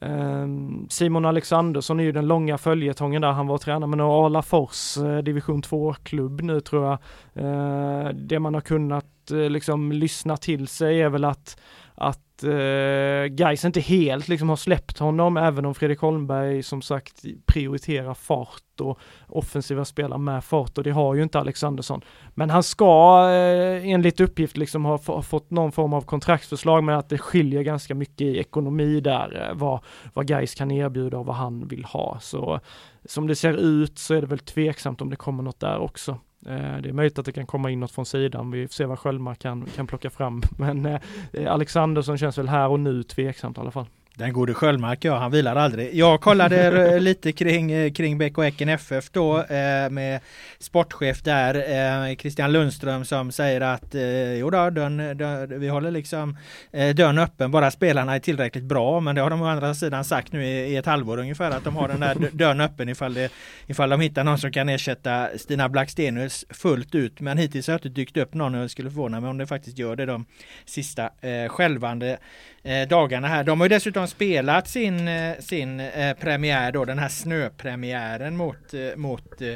[0.00, 4.96] Ehm, Simon Alexandersson är ju den långa följetongen där, han var tränare med Arla Fors
[4.96, 6.98] eh, division 2-klubb nu tror jag.
[7.44, 11.60] Eh, det man har kunnat eh, liksom lyssna till sig är väl att
[11.96, 17.24] att eh, Gais inte helt liksom har släppt honom, även om Fredrik Holmberg som sagt
[17.46, 22.00] prioriterar fart och offensiva spelare med fart och det har ju inte Alexandersson.
[22.34, 26.98] Men han ska eh, enligt uppgift liksom ha, ha, fått någon form av kontraktsförslag med
[26.98, 29.80] att det skiljer ganska mycket i ekonomi där, eh, vad,
[30.14, 32.18] vad Gais kan erbjuda och vad han vill ha.
[32.20, 32.60] Så
[33.04, 36.18] som det ser ut så är det väl tveksamt om det kommer något där också.
[36.48, 38.50] Eh, det är möjligt att det kan komma in något från sidan.
[38.50, 40.42] Vi får se vad Sköldmark kan, kan plocka fram.
[40.58, 41.00] Men eh,
[41.32, 43.86] eh, Alexandersson känns väl här och nu tveksamt i alla fall.
[44.18, 45.94] Den gode Sköldmark, ja han vilar aldrig.
[45.94, 50.20] Jag kollade lite kring, eh, kring BK Häcken FF då eh, med
[50.58, 55.90] sportchef där, eh, Christian Lundström som säger att eh, jo då, dörren, dörren, vi håller
[55.90, 56.36] liksom
[56.72, 59.00] eh, dörren öppen, bara spelarna är tillräckligt bra.
[59.00, 61.64] Men det har de å andra sidan sagt nu i, i ett halvår ungefär att
[61.64, 63.32] de har den där dörren öppen ifall, det,
[63.66, 67.20] ifall de hittar någon som kan ersätta Stina Blackstenius fullt ut.
[67.20, 69.46] Men hittills har det inte dykt upp någon och jag skulle förvåna mig om det
[69.46, 70.24] faktiskt gör det de
[70.64, 72.18] sista eh, skälvande
[72.66, 73.44] eh, dagarna här.
[73.44, 78.74] De har ju dessutom spelat sin, eh, sin eh, premiär då, den här snöpremiären mot,
[78.74, 79.48] eh, mot eh,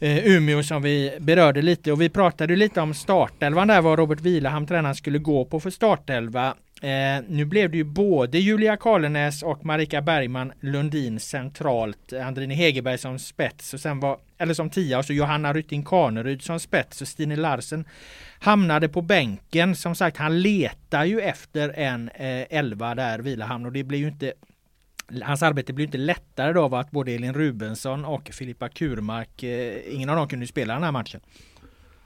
[0.00, 4.20] eh, Umeå som vi berörde lite och vi pratade lite om startelvan där vad Robert
[4.20, 6.54] Vilahamn, tränaren skulle gå på för startelva.
[6.84, 12.12] Eh, nu blev det ju både Julia Karlenäs och Marika Bergman Lundin centralt.
[12.12, 16.42] Andrine Hegerberg som spets och sen var, eller som tia och så Johanna Rytting Kaneryd
[16.42, 17.84] som spets och Stine Larsen
[18.38, 19.76] hamnade på bänken.
[19.76, 24.08] Som sagt, han letar ju efter en eh, elva där, Vilahamn, och det blir ju
[24.08, 24.32] inte
[25.22, 29.94] hans arbete blir inte lättare då av att både Elin Rubensson och Filippa Kurmark, eh,
[29.94, 31.20] ingen av dem kunde spela den här matchen.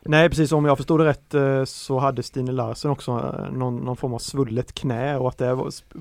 [0.05, 3.77] Nej precis, om jag förstod det rätt eh, så hade Stine Larsen också eh, någon,
[3.77, 5.57] någon form av svullet knä och att det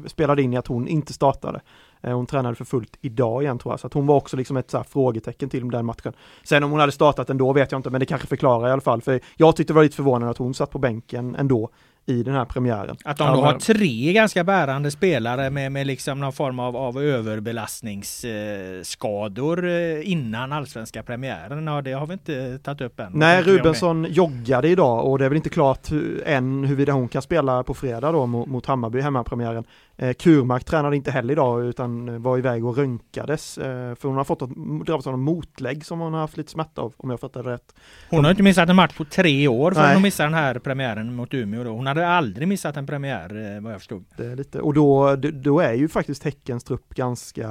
[0.06, 1.62] spelade in i att hon inte startade.
[2.02, 4.58] Eh, hon tränade för fullt idag igen tror jag, så att hon var också liksom
[4.58, 6.14] ett så frågetecken till den matchen.
[6.44, 8.82] Sen om hon hade startat ändå vet jag inte, men det kanske förklarar i alla
[8.82, 11.70] fall, för jag tyckte det var lite förvånande att hon satt på bänken ändå
[12.10, 12.98] i den här premiären.
[13.06, 17.02] Att de då har tre ganska bärande spelare med, med liksom någon form av, av
[17.02, 21.68] överbelastningsskador eh, innan allsvenska premiären.
[21.68, 23.12] Ja, det har vi inte tagit upp än.
[23.14, 25.88] Nej, Rubensson joggade idag och det är väl inte klart
[26.26, 29.64] än huruvida hon kan spela på fredag då mot, mot Hammarby hemmapremiären.
[30.00, 33.58] Eh, Kurmark tränade inte heller idag utan var iväg och röntgades.
[33.58, 34.40] Eh, för hon har fått
[34.86, 37.76] drabbats av en motlägg som hon har haft lite smärta av om jag fattar rätt.
[38.10, 41.16] Hon har inte missat en match på tre år för hon missade den här premiären
[41.16, 41.64] mot Umeå.
[41.64, 41.70] Då.
[41.70, 44.06] Hon hade aldrig missat en premiär eh, vad jag förstod.
[44.18, 47.50] Det är lite, och då, då är ju faktiskt Häckens trupp ganska,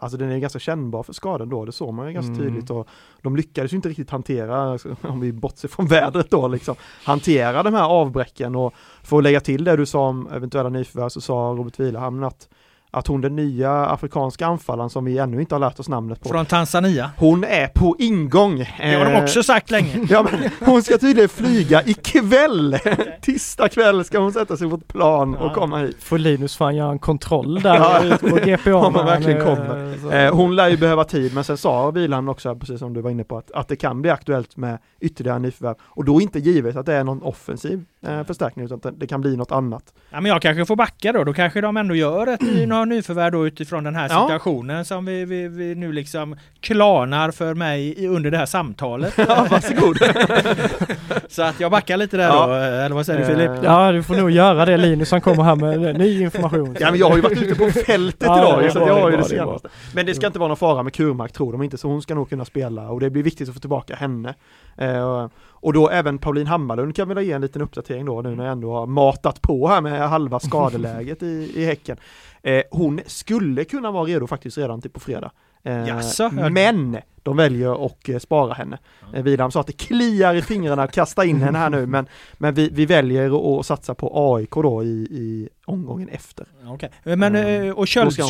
[0.00, 2.44] alltså den är ganska kännbar för skadan då, det såg man ju ganska mm.
[2.44, 2.88] tydligt och
[3.22, 6.74] de lyckades ju inte riktigt hantera, om vi bortser från vädret då liksom,
[7.04, 11.08] hantera de här avbräcken och för att lägga till det du sa om eventuella nyförvärv
[11.08, 12.48] så sa Robert Vilahamn att
[12.90, 16.28] att hon den nya afrikanska anfallaren som vi ännu inte har lärt oss namnet på.
[16.28, 17.10] Från Tanzania.
[17.16, 18.58] Hon är på ingång.
[18.58, 20.06] Det har de eh, också sagt länge.
[20.10, 22.78] ja, men hon ska tydligen flyga ikväll.
[23.22, 26.02] Tisdag kväll ska hon sätta sig på ett plan och komma hit.
[26.02, 28.16] Får Linus fan göra en kontroll där ja.
[28.20, 28.74] på GPA.
[28.74, 30.14] Om man verkligen kommer.
[30.14, 33.10] Eh, hon lär ju behöva tid men sen sa Vilan också, precis som du var
[33.10, 35.74] inne på, att, att det kan bli aktuellt med ytterligare nyförvärv.
[35.80, 39.36] Och då inte givet att det är någon offensiv eh, förstärkning utan det kan bli
[39.36, 39.94] något annat.
[40.10, 42.42] Ja men jag kanske får backa då, då kanske de ändå gör ett
[42.80, 44.84] några nyförvärv då utifrån den här situationen ja.
[44.84, 49.14] som vi, vi, vi, nu liksom klanar för mig under det här samtalet.
[49.30, 49.98] Ja, varsågod.
[51.28, 52.46] Så att jag backar lite där ja.
[52.46, 53.50] då, eller vad säger du Filip?
[53.62, 56.76] Ja du får nog göra det Linus, han kommer här med ny information.
[56.80, 59.10] Ja men jag har ju varit ute på fältet ja, idag, det så jag har
[59.10, 59.68] ju det, det senaste.
[59.94, 62.14] Men det ska inte vara någon fara med Kurmark tror de inte, så hon ska
[62.14, 64.34] nog kunna spela och det blir viktigt att få tillbaka henne.
[64.76, 65.28] Eh,
[65.60, 68.52] och då även Pauline Hammarlund kan vi ge en liten uppdatering då nu när jag
[68.52, 71.96] ändå har matat på här med halva skadeläget i, i Häcken.
[72.42, 75.30] Eh, hon skulle kunna vara redo faktiskt redan till på fredag.
[75.62, 78.78] Eh, Jaså, men de väljer att eh, spara henne.
[79.08, 79.24] Mm.
[79.24, 82.06] Wilhelm sa att det kliar i fingrarna att kasta in henne här nu men,
[82.38, 86.46] men vi, vi väljer att satsa på AIK då i, i omgången efter.
[86.74, 86.88] Okay.
[87.02, 87.74] Men mm.
[87.74, 88.20] och köldsk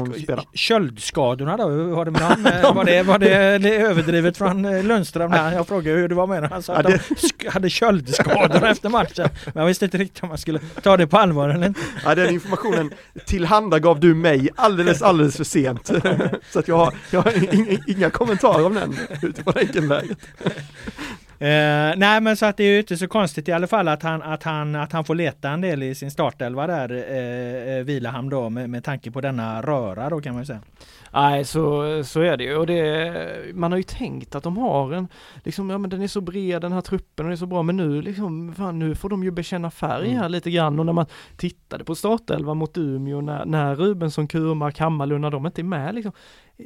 [0.54, 2.42] köldskadorna då, hur har det med han,
[2.74, 6.62] var, det, var det, överdrivet från Lundström när jag frågade hur det var med Han
[6.62, 9.28] sa att de hade köldskador efter matchen.
[9.44, 11.80] Men jag visste inte riktigt om man skulle ta det på allvar eller inte.
[12.04, 12.90] Ja, den informationen
[13.26, 15.90] tillhandagav du mig alldeles, alldeles för sent.
[16.50, 20.18] Så att jag har, jag har inga, inga kommentarer om det än utifrån Häckenläget.
[21.42, 24.02] Eh, nej men så att det är ju inte så konstigt i alla fall att
[24.02, 27.84] han, att han, att han får leta en del i sin startelva där, eh, eh
[27.84, 30.60] Vilahamn då med, med tanke på denna röra då kan man ju säga.
[31.12, 34.92] Nej, så, så är det ju och det, man har ju tänkt att de har
[34.92, 35.08] en,
[35.44, 37.62] liksom, ja men den är så bred den här truppen och det är så bra,
[37.62, 40.16] men nu liksom, fan, nu får de ju bekänna färg mm.
[40.16, 40.32] här mm.
[40.32, 45.20] lite grann och när man tittade på startelva mot Umeå när, när Rubensson, Kurmark, Hammarlund,
[45.20, 46.12] när de inte är med liksom,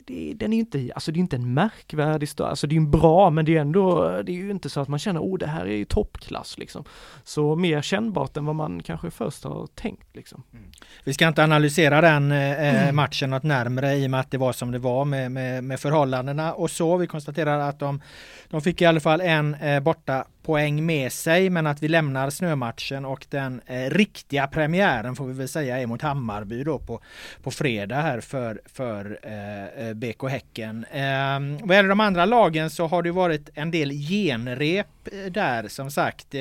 [0.06, 2.90] det, den är inte, alltså det är inte en märkvärdig stad, alltså det är en
[2.90, 5.46] bra men det är ändå, det är ju inte så att man känner, oh det
[5.46, 6.84] här är ju toppklass liksom.
[7.24, 10.42] Så mer kännbart än vad man kanske först har tänkt liksom.
[10.52, 10.64] Mm.
[11.04, 14.38] Vi ska inte analysera den eh, eh matchen något närmre i och med att det
[14.38, 16.96] var som det var med, med, med förhållandena och så.
[16.96, 18.00] Vi konstaterar att de,
[18.48, 22.30] de fick i alla fall en eh, borta poäng med sig men att vi lämnar
[22.30, 27.00] snömatchen och den eh, riktiga premiären får vi väl säga är mot Hammarby då på,
[27.42, 30.86] på fredag här för, för eh, eh BK Häcken.
[30.92, 35.68] Eh, vad gäller de andra lagen så har det varit en del genrep eh, där
[35.68, 36.34] som sagt.
[36.34, 36.40] Eh,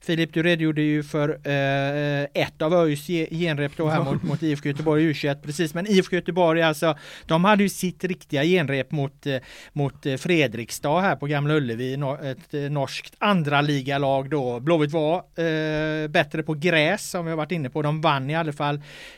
[0.00, 4.68] Filip, du redogjorde ju för eh, ett av ÖIS genrep då här mot, mot IFK
[4.68, 9.26] Göteborg U21 precis men IFK Göteborg alltså de hade ju sitt riktiga genrep mot,
[9.72, 14.60] mot Fredrikstad här på Gamla Ullevi, ett norskt andra ligalag då.
[14.60, 17.82] Blåvitt var eh, bättre på gräs som vi har varit inne på.
[17.82, 18.74] De vann i alla fall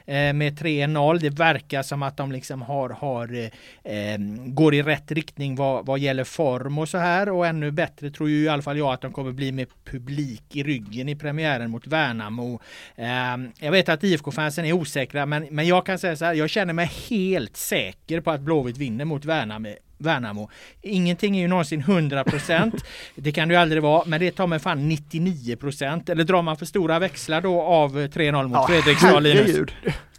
[0.07, 1.19] eh, med 3-0.
[1.19, 3.51] Det verkar som att de liksom har, har
[3.85, 8.11] eh, går i rätt riktning vad, vad gäller form och så här och ännu bättre
[8.11, 11.17] tror ju i alla fall jag att de kommer bli med publik i ryggen i
[11.17, 12.61] premiären mot Värnamo.
[12.97, 13.07] Eh,
[13.59, 16.73] jag vet att IFK-fansen är osäkra men, men jag kan säga så här, jag känner
[16.73, 20.51] mig helt säker på att Blåvitt vinner mot Värnamo Värnamo.
[20.83, 22.81] Ingenting är ju någonsin 100%.
[23.15, 26.11] det kan det ju aldrig vara, men det tar mig fan 99%.
[26.11, 29.71] Eller drar man för stora växlar då av 3-0 mot Ja, Fredrikstad Linus?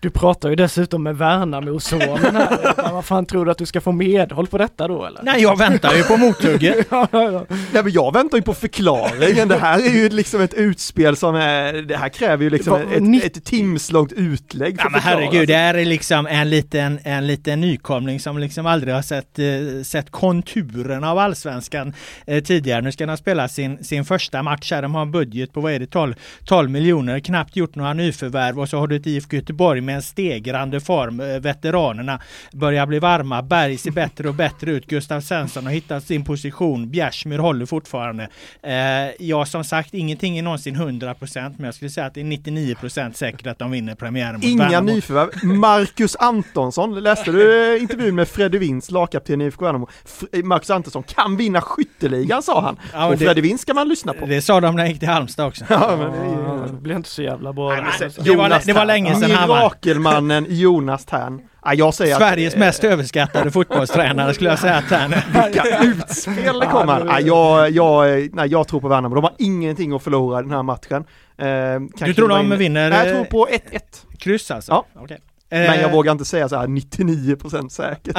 [0.04, 2.74] Du pratar ju dessutom med Värnamo-sonen här.
[2.94, 5.24] Vad fan tror du att du ska få medhåll på detta då eller?
[5.24, 6.88] Nej, jag väntar ju på mothugget.
[6.89, 7.46] Ja, ja, ja.
[7.50, 11.36] Nej men jag väntar ju på förklaringen, det här är ju liksom ett utspel som
[11.36, 15.48] är, det här kräver ju liksom Vad- ett, ett timslångt utlägg för Ja men herregud,
[15.48, 19.46] det här är liksom en liten, en liten nykomling som liksom aldrig har sett, eh,
[19.84, 21.94] sett konturen av allsvenskan
[22.28, 22.82] eh, tidigare.
[22.82, 24.82] Nu ska de spela sin, sin första match här.
[24.82, 26.13] De har en budget på, vad är det, 12,
[26.46, 30.01] 12 miljoner, knappt gjort några nyförvärv och så har du ett IFK Göteborg med en
[30.01, 31.19] stegrande form.
[31.19, 32.19] Eh, veteranerna
[32.51, 36.89] börjar bli varma, Berg ser bättre och bättre ut, Gustav Svensson har hittat sin position,
[36.89, 38.27] Bjärsmyr håller fortfarande.
[38.63, 38.73] Eh,
[39.19, 43.13] ja, som sagt, ingenting är någonsin 100% men jag skulle säga att det är 99%
[43.13, 44.91] säkert att de vinner premiären mot Inga Värnamo.
[44.91, 45.29] nyförvärv.
[45.45, 49.88] Marcus Antonsson, läste du intervjun med Freddy Wins, lagkapten i IFK Värnamo?
[50.06, 52.77] F- Marcus Antonsson kan vinna skytteligan sa han.
[52.93, 54.25] Ja, och det- Freddy Wins ska man lyssna på.
[54.25, 55.65] Det sa de när jag gick till Halmstad också.
[55.69, 57.69] Ja, men det Ja, det blir inte så jävla bra.
[57.69, 58.21] Nej, alltså.
[58.21, 61.41] det- var- det var länge sedan han var- Mirakelmannen Jonas Tern.
[61.65, 65.43] Ja, jag säger Sveriges att, mest överskattade fotbollstränare skulle jag säga att han är.
[65.48, 67.06] Vilka utspel det kommer!
[67.06, 70.63] Ja, jag, jag, nej, jag tror på Värnamo, de har ingenting att förlora den här
[70.63, 71.06] matchen.
[71.38, 73.80] Eh, Du tror de in- vinner, Nej, jag eh, tror på 1-1.
[74.19, 74.72] Kryss alltså?
[74.72, 74.86] Ja.
[74.96, 75.19] Okej.
[75.54, 78.18] Men jag Eh, vågar inte säga så här 99% säkert.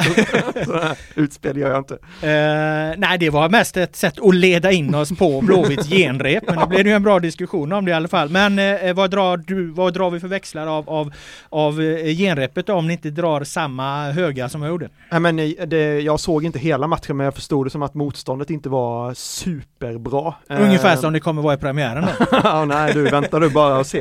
[0.65, 1.93] Sådana utspel gör jag inte.
[1.93, 6.59] Eh, nej, det var mest ett sätt att leda in oss på Blåvitts genrep, men
[6.59, 8.29] det blev ju en bra diskussion om det i alla fall.
[8.29, 11.13] Men eh, vad, drar du, vad drar vi för växlar av, av,
[11.49, 14.89] av eh, genrepet då, om ni inte drar samma höga som jag gjorde?
[15.11, 17.93] Nej, men eh, det, jag såg inte hela matchen men jag förstod det som att
[17.93, 20.33] motståndet inte var superbra.
[20.49, 22.25] Ungefär Eh, som det kommer vara i premiären då.
[22.43, 23.99] ja, nej du, väntar du bara och se.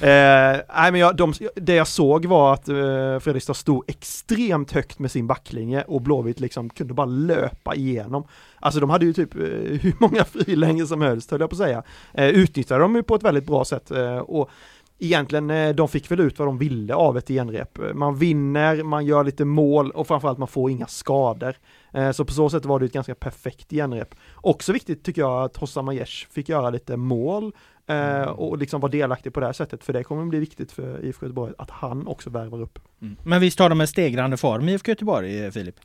[0.00, 4.98] eh, nej men jag, de, det jag såg var att eh, Fredrikstad stod extremt högt
[4.98, 8.24] med sin backlinje och Blåvitt liksom kunde bara löpa igenom.
[8.60, 9.40] Alltså de hade ju typ eh,
[9.80, 11.82] hur många frilängder som helst höll jag på att säga.
[12.12, 14.50] Eh, utnyttjade de ju på ett väldigt bra sätt eh, och
[14.98, 17.78] Egentligen, eh, de fick väl ut vad de ville av ett genrep.
[17.94, 21.54] Man vinner, man gör lite mål och framförallt man får inga skador.
[21.92, 24.14] Eh, så på så sätt var det ett ganska perfekt genrep.
[24.34, 27.52] Också viktigt tycker jag att Hossam Aiesh fick göra lite mål
[27.86, 31.04] eh, och liksom vara delaktig på det här sättet för det kommer bli viktigt för
[31.04, 32.78] IFK Göteborg att han också värvar upp.
[33.22, 35.76] Men visst har de en stegrande form i IFK Göteborg, eh, Filip?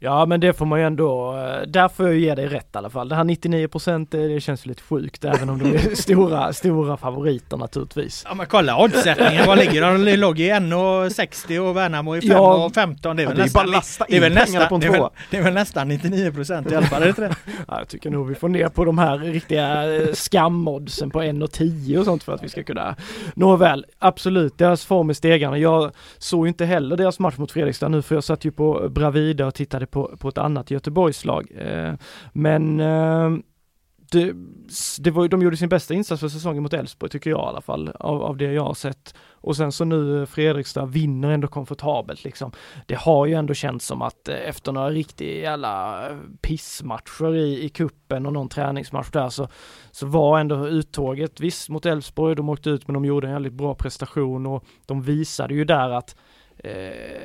[0.00, 2.78] Ja men det får man ju ändå, eh, där får jag ge dig rätt i
[2.78, 3.08] alla fall.
[3.08, 7.56] Det här 99% det, det känns lite sjukt även om de är stora, stora favoriter
[7.56, 8.24] naturligtvis.
[8.28, 10.04] Ja men kolla oddsättningen, vad ligger de?
[10.04, 12.64] De låg i 1,60 och Värnamo i 5 Ja.
[12.64, 13.16] och 15.
[13.16, 14.06] Det är Ja, väl är nästan...
[14.08, 15.10] det är in väl pengarna nästan, på en det är väl, tvåa.
[15.30, 17.34] det är väl nästan 99 procent i alla fall, är det inte det?
[17.68, 21.98] Ja, jag tycker nog vi får ner på de här riktiga eh, skamoddsen på 1,10
[21.98, 22.96] och sånt för att vi ska kunna...
[23.34, 25.58] Nåväl, absolut, deras form är stegrande.
[25.58, 28.88] Jag såg ju inte heller deras match mot Fredrikstad nu för jag satt ju på
[28.88, 31.50] Bravida och tittade på, på ett annat Göteborgslag.
[31.56, 31.94] Eh,
[32.32, 33.30] men eh,
[34.10, 34.32] det,
[34.98, 37.60] det var de gjorde sin bästa insats för säsongen mot Elfsborg tycker jag i alla
[37.60, 39.14] fall, av, av det jag har sett.
[39.40, 42.52] Och sen så nu eh, Fredrikstad vinner ändå komfortabelt liksom.
[42.86, 46.04] Det har ju ändå känts som att efter några riktigt jävla
[46.40, 49.48] pissmatcher i, i kuppen och någon träningsmatch där så,
[49.90, 53.52] så var ändå uttåget, visst mot Elfsborg, de åkte ut men de gjorde en väldigt
[53.52, 56.16] bra prestation och de visade ju där att
[56.64, 56.70] Eh,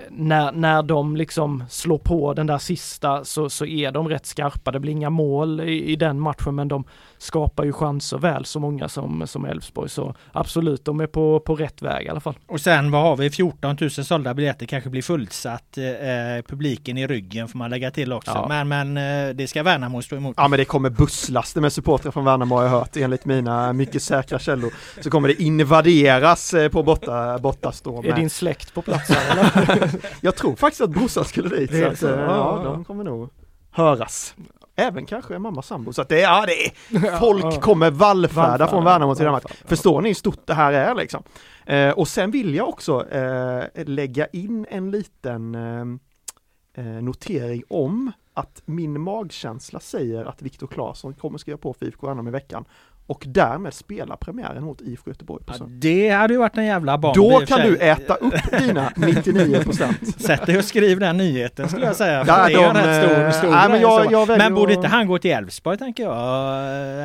[0.09, 4.71] när, när de liksom slår på den där sista så, så är de rätt skarpa.
[4.71, 6.83] Det blir inga mål i, i den matchen men de
[7.23, 9.89] skapar ju chanser väl så många som, som Elfsborg.
[9.89, 12.35] Så absolut, de är på, på rätt väg i alla fall.
[12.47, 13.29] Och sen vad har vi?
[13.29, 15.77] 14 000 sålda biljetter kanske blir fullsatt.
[15.77, 18.31] Eh, publiken i ryggen får man lägga till också.
[18.31, 18.63] Ja.
[18.63, 20.33] Men, men eh, det ska Värnamo stå emot.
[20.37, 24.03] Ja men det kommer busslaster med supportrar från Värnamo har jag hört enligt mina mycket
[24.03, 24.73] säkra källor.
[25.01, 28.15] Så kommer det invaderas eh, på borta, bortastå Är med.
[28.15, 29.89] din släkt på plats här, eller?
[30.21, 32.61] Jag tror faktiskt att brorsan skulle dit Det så är att, så, eh, ja, ja,
[32.63, 32.69] ja.
[32.69, 33.29] de kommer nog
[33.71, 34.35] höras.
[34.75, 35.93] Även kanske mamma sambo.
[35.93, 39.41] Så att det, ja, det är, folk kommer vallfärda från Värnamo till ja.
[39.65, 41.23] Förstår ni hur stort det här är liksom?
[41.65, 48.11] Eh, och sen vill jag också eh, lägga in en liten eh, eh, notering om
[48.33, 52.65] att min magkänsla säger att Viktor Claesson kommer skriva på för IFK Värnamo i veckan
[53.07, 57.15] och därmed spela premiären mot IFK Göteborg Ja, det hade ju varit en jävla bomb.
[57.15, 60.19] Då och kan du äta upp dina 99%.
[60.21, 62.23] Sätt dig och skriv den nyheten skulle jag säga.
[62.27, 64.55] Ja, det är ju en de, rätt stor, eh, stor nej, men jag- jag men
[64.55, 66.17] borde att- inte han gå till Elfsborg tänker jag?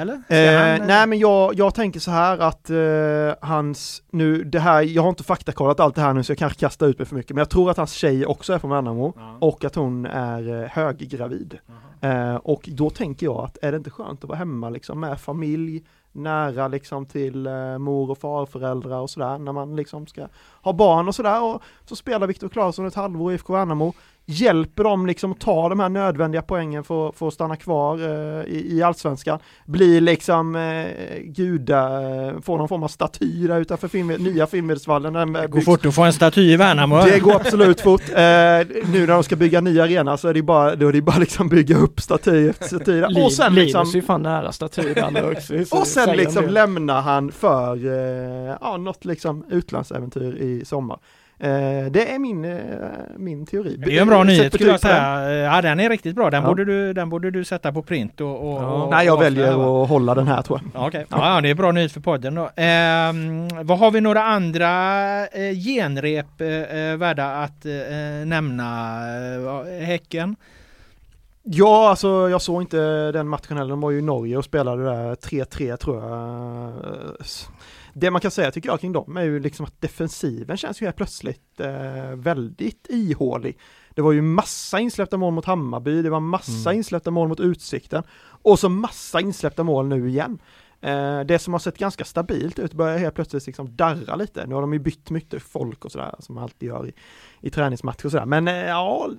[0.00, 0.14] Eller?
[0.28, 4.82] Eh, han, nej men jag, jag tänker så här att eh, hans, nu det här,
[4.82, 7.14] jag har inte faktakollat allt det här nu så jag kanske kastar ut mig för
[7.16, 9.36] mycket men jag tror att hans tjej också är från Värnamo Ja.
[9.40, 11.58] och att hon är eh, höggravid.
[12.00, 15.20] Eh, och då tänker jag att är det inte skönt att vara hemma liksom med
[15.20, 20.28] familj, nära liksom till eh, mor och farföräldrar och sådär när man liksom ska
[20.68, 23.94] har barn och sådär och så spelar Viktor Claesson ett halvår i IFK Värnamo
[24.30, 28.76] hjälper dem liksom ta de här nödvändiga poängen för, för att stanna kvar eh, i,
[28.76, 29.38] i allsvenskan.
[29.66, 35.32] Blir liksom eh, guda, eh, får någon form av staty där utanför film, nya Finnvedsvallen.
[35.32, 37.04] Det går fort att få en staty i Värnamo.
[37.04, 38.02] Det går absolut fort.
[38.08, 41.02] Eh, nu när de ska bygga ny arena så är det bara, då är det
[41.02, 43.02] bara liksom bygga upp staty efter staty.
[43.02, 43.80] och sen liksom...
[43.80, 44.94] Linus är fan nära staty
[45.32, 45.76] också.
[45.76, 50.98] och sen liksom lämnar han för, eh, ja, något liksom utlandsäventyr i sommar.
[51.40, 52.58] Eh, det är min, eh,
[53.16, 53.76] min teori.
[53.76, 55.30] Det är en bra nyhet skulle jag säga.
[55.30, 56.30] Ja den är riktigt bra.
[56.30, 56.48] Den, ja.
[56.48, 58.50] borde, du, den borde du sätta på print och...
[58.50, 58.66] och, ja.
[58.66, 60.86] och Nej jag och väljer att hålla den här tror jag.
[60.86, 61.04] Okej, okay.
[61.10, 61.34] ja.
[61.34, 61.40] ja.
[61.40, 62.42] det är bra nyhet för podden då.
[62.42, 64.70] Eh, vad har vi några andra
[65.26, 68.68] eh, genrep eh, eh värda att eh, nämna?
[69.80, 70.36] häcken?
[71.42, 73.70] Ja, alltså jag såg inte den matchen heller.
[73.70, 76.72] De var ju i Norge och spelade där 3-3 tror jag
[77.98, 80.86] det man kan säga tycker jag kring dem är ju liksom att defensiven känns ju
[80.86, 83.58] helt plötsligt eh, väldigt ihålig.
[83.90, 86.76] Det var ju massa insläppta mål mot Hammarby, det var massa mm.
[86.76, 88.02] insläppta mål mot Utsikten
[88.42, 90.38] och så massa insläppta mål nu igen.
[90.80, 94.46] Eh, det som har sett ganska stabilt ut börjar helt plötsligt liksom darra lite.
[94.46, 96.92] Nu har de ju bytt mycket folk och sådär som man alltid gör i,
[97.40, 98.26] i träningsmatcher och sådär.
[98.26, 99.10] Men eh, ja,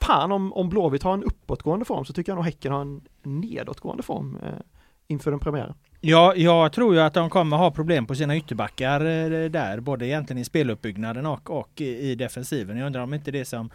[0.00, 3.02] fan om, om Blåvitt har en uppåtgående form så tycker jag nog Häcken har en
[3.22, 4.60] nedåtgående form eh,
[5.06, 5.74] inför den premiären.
[6.02, 10.06] Ja, jag tror ju att de kommer ha problem på sina ytterbackar eh, där, både
[10.06, 12.76] egentligen i speluppbyggnaden och, och i defensiven.
[12.76, 13.70] Jag undrar om inte det som,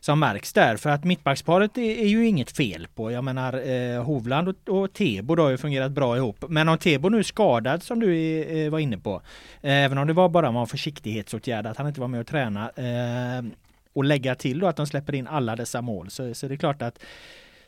[0.00, 3.10] som märks där, för att mittbacksparet är, är ju inget fel på.
[3.10, 6.44] Jag menar eh, Hovland och, och Tebo har ju fungerat bra ihop.
[6.48, 9.22] Men om Tebo nu är skadad som du eh, eh var inne på,
[9.60, 12.70] eh, även om det var bara en försiktighetsåtgärd att han inte var med och träna
[12.70, 13.44] eh,
[13.92, 16.56] och lägga till då att de släpper in alla dessa mål så, så det är
[16.56, 17.02] klart att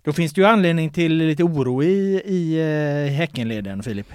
[0.04, 2.60] då finns det ju anledning till lite oro i, i
[3.08, 4.06] eh, Häckenleden, Filip.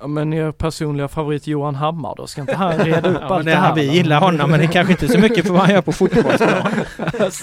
[0.00, 3.44] Ja, men er personliga favorit Johan Hammar då, ska inte han reda upp ja, allt
[3.44, 3.74] det, här?
[3.74, 5.92] Vi gillar honom men det är kanske inte så mycket för vad han gör på
[5.92, 6.72] fotbollsplan.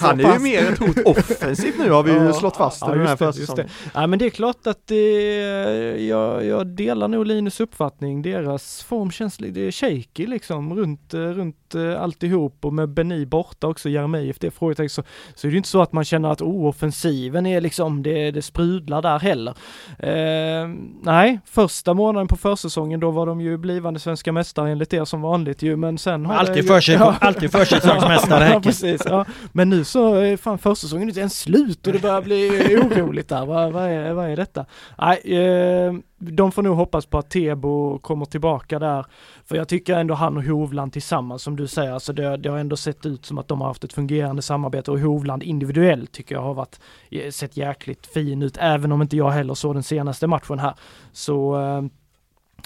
[0.00, 2.88] han är ju mer ett hot offensivt nu har vi ju ja, slått fast ja,
[2.88, 3.68] den här det, just det.
[3.94, 9.10] Ja men det är klart att det, jag, jag delar nog Linus uppfattning, deras form
[9.10, 14.50] känns lite shaky liksom runt, runt eh, alltihop och med Beni borta också, Jeremejeff det
[14.50, 15.02] frågetecken så,
[15.34, 18.42] så är det inte så att man känner att oh, offensiven är liksom, det, det
[18.42, 19.54] sprudlar där heller.
[19.98, 20.68] Eh,
[21.02, 25.22] nej, första månaden på försäsongen, då var de ju blivande svenska mästare enligt er som
[25.22, 27.16] vanligt ju, men sen har Alltid för sig, ja.
[27.20, 29.24] alltid försäsongsmästare ja, precis, ja.
[29.52, 32.48] Men nu så är fan försäsongen inte ens slut och det börjar bli
[32.82, 33.46] oroligt där.
[33.46, 34.64] Vad, vad, är, vad är detta?
[34.98, 39.06] Nej, eh, de får nog hoppas på att Tebo kommer tillbaka där.
[39.44, 42.58] För jag tycker ändå han och Hovland tillsammans som du säger, alltså det, det, har
[42.58, 46.34] ändå sett ut som att de har haft ett fungerande samarbete och Hovland individuellt tycker
[46.34, 49.82] jag har varit, eh, sett jäkligt fin ut, även om inte jag heller såg den
[49.82, 50.74] senaste matchen här.
[51.12, 51.82] Så eh,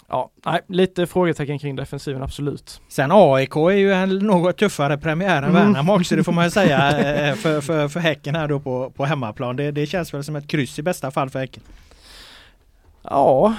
[0.08, 2.80] Ja, nej, lite frågetecken kring defensiven, absolut.
[2.88, 5.54] Sen AIK är ju en något tuffare premiär än mm.
[5.54, 6.98] Värnamo också, det får man ju säga
[7.28, 9.56] eh, för, för, för Häcken här då på, på hemmaplan.
[9.56, 11.62] Det, det känns väl som ett kryss i bästa fall för Häcken.
[13.02, 13.54] Ja,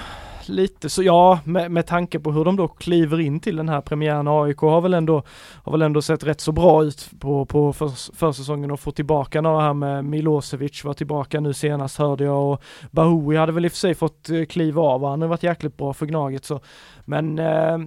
[0.48, 3.80] lite så ja, med, med tanke på hur de då kliver in till den här
[3.80, 4.28] premiären.
[4.28, 5.22] AIK har väl ändå,
[5.62, 9.40] har väl ändå sett rätt så bra ut på, på för, försäsongen och få tillbaka
[9.40, 13.68] några här med Milosevic var tillbaka nu senast hörde jag och Bahoui hade väl i
[13.68, 16.60] och för sig fått eh, kliva av, han har varit jäkligt bra för Gnaget så.
[17.04, 17.78] Men eh,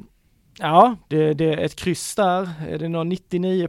[0.59, 2.49] Ja, det, det är ett kryss där.
[2.69, 3.67] Är det någon 99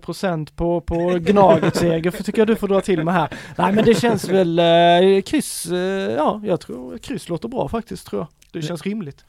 [0.56, 3.28] på, på Gnagets seger för tycker jag du får dra till med här.
[3.56, 5.78] Nej men det känns väl, eh, kryss, eh,
[6.12, 8.28] ja jag tror kryss låter bra faktiskt tror jag.
[8.52, 9.24] Det känns rimligt.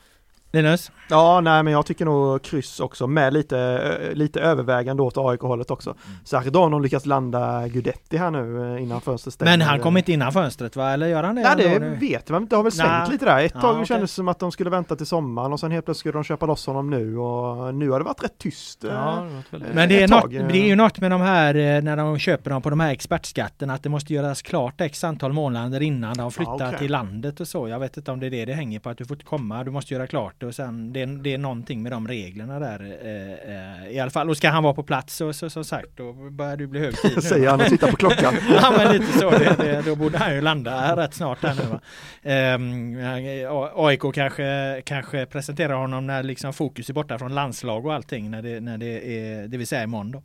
[0.52, 0.92] Linus?
[1.10, 5.90] Ja, nej men jag tycker nog kryss också med lite, lite övervägande åt AIK-hållet också.
[5.90, 6.18] Mm.
[6.26, 9.58] Särskilt om de lyckas landa Gudetti här nu eh, innan fönstret stänger.
[9.58, 11.42] Men han kom inte innan fönstret va, eller gör han det?
[11.42, 11.96] Nej det nu?
[11.96, 13.40] vet man inte, det har väl svängt lite där.
[13.40, 13.86] Ett ja, tag okay.
[13.86, 16.24] kändes det som att de skulle vänta till sommaren och sen helt plötsligt skulle de
[16.24, 18.84] köpa loss honom nu och nu har det varit rätt tyst.
[18.84, 21.98] Ja, det men det är, något, det är ju något med de här eh, när
[21.98, 25.82] de köper dem på de här expertskatterna att det måste göras klart x antal månader
[25.82, 26.80] innan de flyttar ja, okay.
[26.80, 27.68] till landet och så.
[27.68, 29.72] Jag vet inte om det är det det hänger på att du får komma, du
[29.72, 33.86] måste göra klart det och sen det det är någonting med de reglerna där eh,
[33.86, 34.30] eh, i alla fall.
[34.30, 37.02] Och ska han vara på plats så, så som sagt då börjar det bli hög
[37.02, 37.24] tid.
[37.24, 38.34] Säger han och tittar på klockan.
[38.62, 39.30] ja men lite så.
[39.30, 41.80] Det, det, då borde han ju landa rätt snart där nu va.
[42.22, 48.32] Eh, AIK kanske, kanske presenterar honom när liksom fokus är borta från landslag och allting
[48.32, 50.24] när det, när det är, det vill säga imorgon då.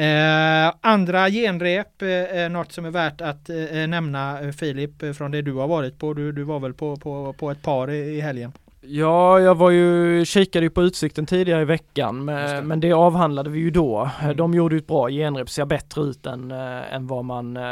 [0.00, 5.52] Eh, andra genrep, eh, något som är värt att eh, nämna Filip från det du
[5.52, 6.14] har varit på.
[6.14, 8.52] Du, du var väl på, på, på ett par i, i helgen?
[8.88, 12.62] Ja, jag var ju, kikade ju på Utsikten tidigare i veckan, men det.
[12.62, 14.10] men det avhandlade vi ju då.
[14.22, 14.36] Mm.
[14.36, 17.62] De gjorde ju ett bra genrep, ser bättre ut än, äh, än vad man, äh,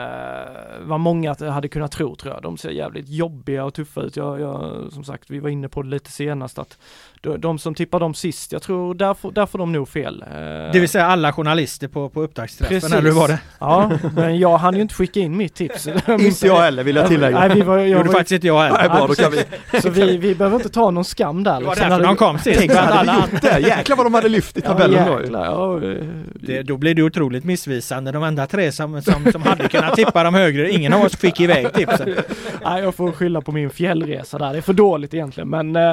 [0.82, 2.42] vad många hade kunnat tro tror jag.
[2.42, 4.16] De ser jävligt jobbiga och tuffa ut.
[4.16, 6.78] Jag, jag, som sagt, vi var inne på det lite senast att
[7.24, 10.22] de, de som tippar dem sist, jag tror där får, där får de nog fel.
[10.22, 13.38] Eh, Det vill säga alla journalister på, på upptaktsträffen, eller hur var det?
[13.60, 15.86] Ja, men jag hann ju inte skicka in mitt tips.
[16.20, 17.38] Inte jag heller vill jag tillägga.
[17.38, 18.94] Nej, vi var, jag Gjorde var, faktiskt inte jag Nej, heller.
[18.94, 19.32] bra, då kan
[19.72, 19.80] vi.
[19.80, 21.60] så vi, vi behöver inte ta någon skam där.
[21.60, 21.90] Det var liksom.
[21.90, 22.58] därför de kom sist.
[22.58, 23.58] Tänk vad alla, gjort det.
[23.60, 25.20] Jäklar vad de hade lyft i tabellen ja, då.
[25.20, 26.04] jäklar, ja, eh,
[26.34, 28.12] det, då blev det otroligt missvisande.
[28.12, 31.40] De enda tre som, som, som hade kunnat tippa dem högre, ingen av oss fick
[31.40, 32.14] iväg tipsen.
[32.64, 34.52] Nej, jag får skylla på min fjällresa där.
[34.52, 35.48] Det är för dåligt egentligen.
[35.48, 35.90] Men eh,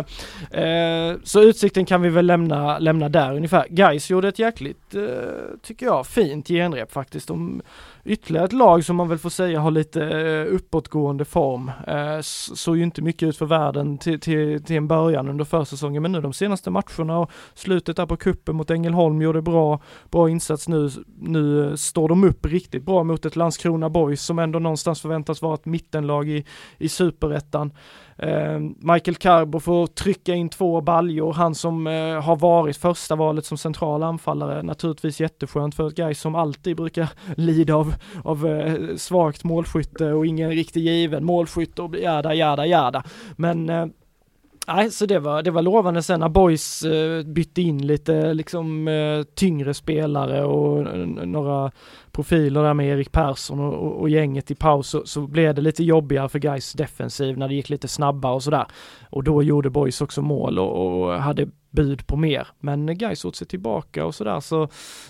[0.64, 3.68] eh, så utsikten kan vi väl lämna, lämna där ungefär.
[3.70, 5.02] Guys gjorde ett jäkligt, eh,
[5.62, 7.28] tycker jag, fint genrep faktiskt.
[7.28, 7.62] De,
[8.06, 11.72] ytterligare ett lag som man väl får säga har lite eh, uppåtgående form.
[11.88, 16.02] Eh, såg ju inte mycket ut för världen till, till, till en början under försäsongen,
[16.02, 20.30] men nu de senaste matcherna och slutet där på kuppen mot Ängelholm gjorde bra, bra
[20.30, 20.90] insats nu.
[21.20, 25.42] Nu eh, står de upp riktigt bra mot ett Landskrona Boys som ändå någonstans förväntas
[25.42, 26.46] vara ett mittenlag i,
[26.78, 27.72] i superettan.
[28.18, 33.46] Eh, Michael Carbo får trycka in två baljor, han som eh, har varit första valet
[33.46, 38.96] som central anfallare, naturligtvis jätteskönt för ett guy som alltid brukar lida av, av eh,
[38.96, 43.04] svagt målskytte och ingen riktig given målskytte och jada, jada, jada.
[43.36, 43.86] Men eh,
[44.68, 48.88] Nej, så det var, det var lovande sen när Boys eh, bytte in lite liksom
[48.88, 51.72] eh, tyngre spelare och eh, några
[52.12, 55.62] profiler där med Erik Persson och, och, och gänget i paus så, så blev det
[55.62, 58.66] lite jobbigare för guys defensiv när det gick lite snabbare och sådär.
[59.10, 62.48] Och då gjorde Boys också mål och, och hade bud på mer.
[62.60, 64.64] Men guys åt sig tillbaka och sådär så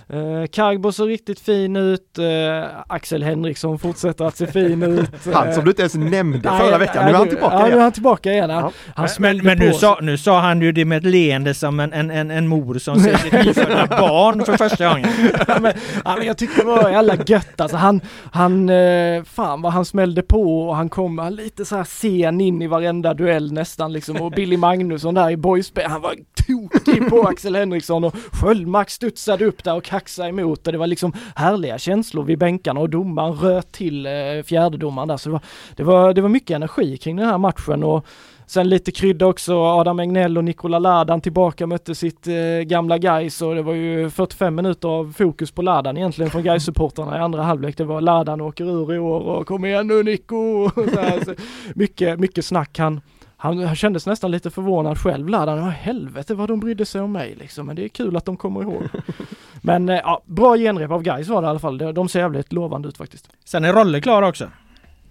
[0.09, 5.09] eh, Kargbo såg riktigt fin ut, eh, Axel Henriksson fortsätter att se fin ut.
[5.33, 7.65] Han som du inte ens nämnde Nej, förra veckan, nu är han tillbaka Ja, nu
[7.65, 7.81] är igen.
[7.81, 8.49] han tillbaka igen.
[8.49, 8.71] Ja.
[8.95, 11.93] han Men, men nu, sa, nu sa han ju det med ett leende som en,
[11.93, 15.09] en, en, en mor som ser sitt nyfödda barn för första gången.
[15.47, 15.73] ja, men,
[16.05, 17.77] ja, men jag tyckte det var jävla gött alltså.
[17.77, 18.01] Han,
[18.31, 22.41] han, eh, fan vad han smällde på och han kom han lite så här sen
[22.41, 26.15] in i varenda duell nästan liksom och Billy Magnusson där i boyspel, han var
[26.51, 30.87] tokig på Axel Henriksson och Sköldmark studsade upp där och kaxade emot och det var
[30.87, 34.11] liksom härliga känslor vid bänkarna och domaren röt till eh,
[34.45, 35.41] fjärdedomaren där så det var,
[35.75, 38.05] det var, det var mycket energi kring den här matchen och
[38.51, 42.33] Sen lite krydda också, Adam Egnell och Nikola Ladan tillbaka mötte sitt eh,
[42.63, 46.65] gamla Gais och det var ju 45 minuter av fokus på Ladan egentligen från gais
[46.65, 47.77] supportrarna i andra halvlek.
[47.77, 50.69] Det var Ladan åker ur i år och kom igen nu Nico!
[50.75, 51.33] Så här, så
[51.75, 52.77] mycket, mycket snack.
[52.77, 53.01] Han,
[53.41, 55.61] han, kändes nästan lite förvånad själv, Ladan.
[55.61, 57.65] Vad helvete vad de brydde sig om mig liksom.
[57.65, 58.83] Men det är kul att de kommer ihåg.
[59.61, 61.77] Men eh, ja, bra genrep av Gais var det i alla fall.
[61.77, 63.29] De, de ser jävligt lovande ut faktiskt.
[63.45, 64.49] Sen är Rolle klar också.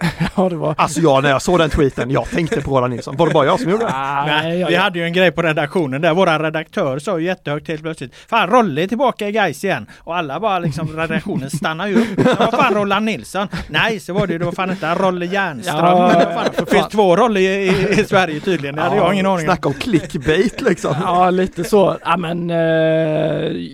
[0.37, 0.75] Ja, det var...
[0.79, 3.17] Alltså jag när jag såg den tweeten, jag tänkte på Roland Nilsson.
[3.17, 3.93] Var det bara jag som gjorde det?
[4.27, 7.27] Nej, Vi jag, jag, hade ju en grej på redaktionen där våran redaktör sa ju
[7.27, 11.51] jättehögt helt plötsligt Fan Rolle är tillbaka i Gais igen och alla bara liksom redaktionen
[11.51, 12.39] stannar ju upp.
[12.39, 13.49] Var fan Roland Nilsson.
[13.69, 15.77] Nej så var det ju, det var fan inte Rolle Järnström.
[15.77, 18.77] Ja, det, finns två roller i, i, i Sverige tydligen.
[18.77, 19.45] Det hade jag ingen aning om.
[19.45, 20.95] Snacka om clickbait liksom.
[21.03, 21.97] Ja, lite så.
[22.05, 22.57] Ja, men eh,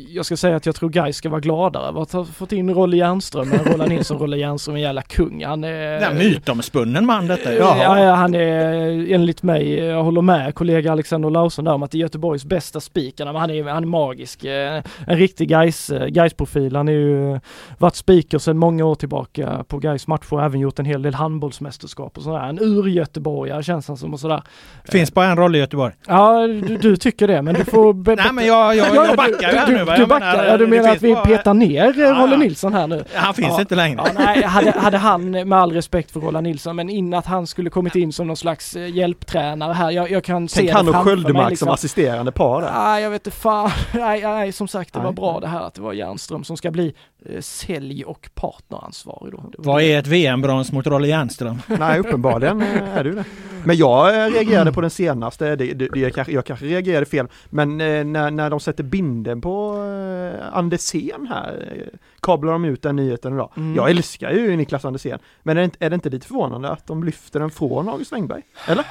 [0.08, 2.74] jag ska säga att jag tror Gais ska vara gladare över att ha fått in
[2.74, 4.18] Rolle Järnström än Roland Nilsson.
[4.18, 5.44] Rolle Järnström är en jävla kung.
[5.44, 6.00] Han är...
[6.00, 7.58] Den mytomspunnen man detta ju.
[7.58, 11.90] Ja, ja, han är enligt mig, jag håller med kollega Alexander Larsson där om att
[11.90, 13.26] det är Göteborgs bästa speaker.
[13.26, 14.44] Han är, han är magisk.
[14.44, 17.40] Eh, En riktig Gais, Gais profil Han är ju
[17.78, 21.14] varit speaker sedan många år tillbaka på Gais matcher och även gjort en hel del
[21.14, 22.48] handbollsmästerskap och sådär.
[22.48, 24.42] En ur-göteborgare känns han som och sådär.
[24.84, 25.94] Finns bara en roll i Göteborg.
[26.06, 27.92] Ja, du, du tycker det men du får...
[27.92, 29.84] be- Nej men jag, jag, jag backar ju här du, nu.
[29.84, 32.36] du, du backar, menar, ja, du menar att vi petar ner Rolle.
[32.36, 33.04] Nilsson här nu?
[33.14, 33.60] Han finns Ja.
[33.60, 34.00] inte längre.
[34.04, 37.46] Ja, nej, hade, hade han, med all respekt för Roland Nilsson, men in att han
[37.46, 40.74] skulle kommit in som någon slags eh, hjälptränare här, jag, jag kan se Tänk det
[40.74, 41.66] han och framför mig, Sköldemark liksom.
[41.66, 42.72] som assisterande par där.
[42.72, 43.70] Nej, jag vet inte fan.
[43.94, 45.14] Nej, nej, som sagt, det var Nej.
[45.14, 46.94] bra det här att det var Järnström som ska bli
[47.26, 49.50] eh, sälj och partneransvarig då.
[49.52, 49.92] Det var Vad det.
[49.92, 51.62] är ett VM-brons mot Rolle Järnström?
[51.78, 53.24] Nej, uppenbarligen eh, är det ju det.
[53.66, 57.26] Men jag eh, reagerade på den senaste, det, det, det, kanske, jag kanske reagerade fel,
[57.50, 62.82] men eh, när, när de sätter binden på eh, Andersén här, eh, kablar de ut
[62.82, 63.50] den nyheten idag.
[63.56, 63.76] Mm.
[63.76, 67.04] Jag älskar ju Niklas Andersén, men är det, är det inte lite förvånande att de
[67.04, 68.42] lyfter den från August Wengberg?
[68.66, 68.86] Eller?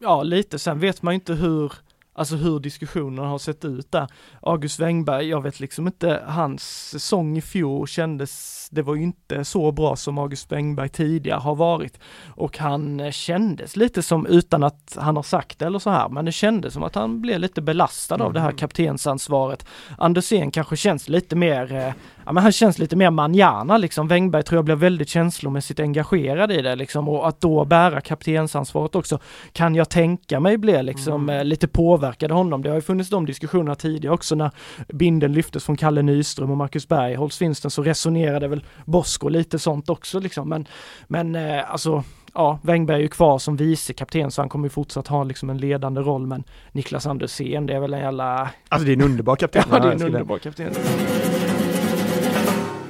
[0.00, 0.58] Ja, lite.
[0.58, 1.72] Sen vet man ju inte hur,
[2.12, 4.06] alltså hur diskussionerna har sett ut där.
[4.42, 9.44] August Wengberg, jag vet liksom inte, hans säsong i fjol kändes, det var ju inte
[9.44, 11.98] så bra som August Wengberg tidigare har varit.
[12.26, 16.24] Och han kändes lite som, utan att han har sagt det eller så här, men
[16.24, 19.66] det kändes som att han blev lite belastad av det här kaptensansvaret.
[19.98, 21.92] Andersén kanske känns lite mer, eh,
[22.26, 24.08] ja men han känns lite mer manjana liksom.
[24.08, 28.94] Wengberg tror jag blev väldigt känslomässigt engagerad i det liksom och att då bära kaptensansvaret
[28.94, 29.18] också
[29.52, 32.62] kan jag tänka mig blir liksom eh, lite påverkade honom.
[32.62, 34.50] Det har ju funnits de diskussionerna tidigare också när
[34.88, 37.14] binden lyftes från Kalle Nyström och Marcus Berg.
[37.14, 40.48] Hålls vinsten så resonerade väl Bosko lite sånt också liksom.
[40.48, 40.68] Men,
[41.08, 42.04] men eh, alltså
[42.34, 45.50] ja, Wängberg är ju kvar som vice kapten så han kommer ju fortsatt ha liksom
[45.50, 48.50] en ledande roll men Niklas Andersén det är väl en jävla...
[48.68, 49.62] Alltså det är en underbar kapten.
[49.70, 50.72] ja, det är en underbar kapten.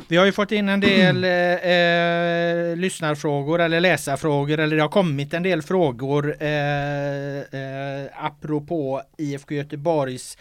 [0.08, 4.88] Vi har ju fått in en del eh, eh, lyssnarfrågor eller läsarfrågor eller det har
[4.88, 10.38] kommit en del frågor eh, eh, apropå IFK Göteborgs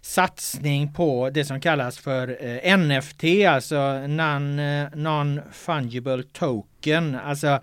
[0.00, 4.08] satsning på det som kallas för eh, NFT, alltså eh,
[4.94, 7.18] non-fungible token.
[7.24, 7.60] Alltså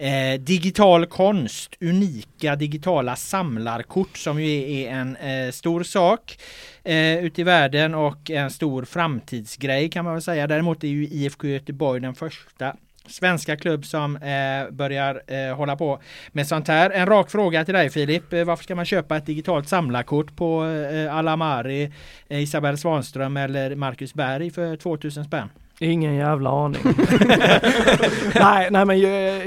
[0.00, 6.38] Eh, digital konst, unika digitala samlarkort som ju är, en eh, stor sak
[6.84, 10.46] eh, ute i världen och en stor framtidsgrej kan man väl säga.
[10.46, 12.76] Däremot är ju IFK Göteborg den första
[13.06, 16.00] svenska klubb som eh, börjar eh, hålla på
[16.32, 16.90] med sånt här.
[16.90, 18.32] En rak fråga till dig Filip.
[18.32, 21.92] Eh, varför ska man köpa ett digitalt samlarkort på eh, Alamari,
[22.28, 25.48] eh, Isabelle Svanström eller Marcus Berg för 2000 spänn?
[25.80, 26.80] Ingen jävla aning.
[28.34, 29.00] nej, nej men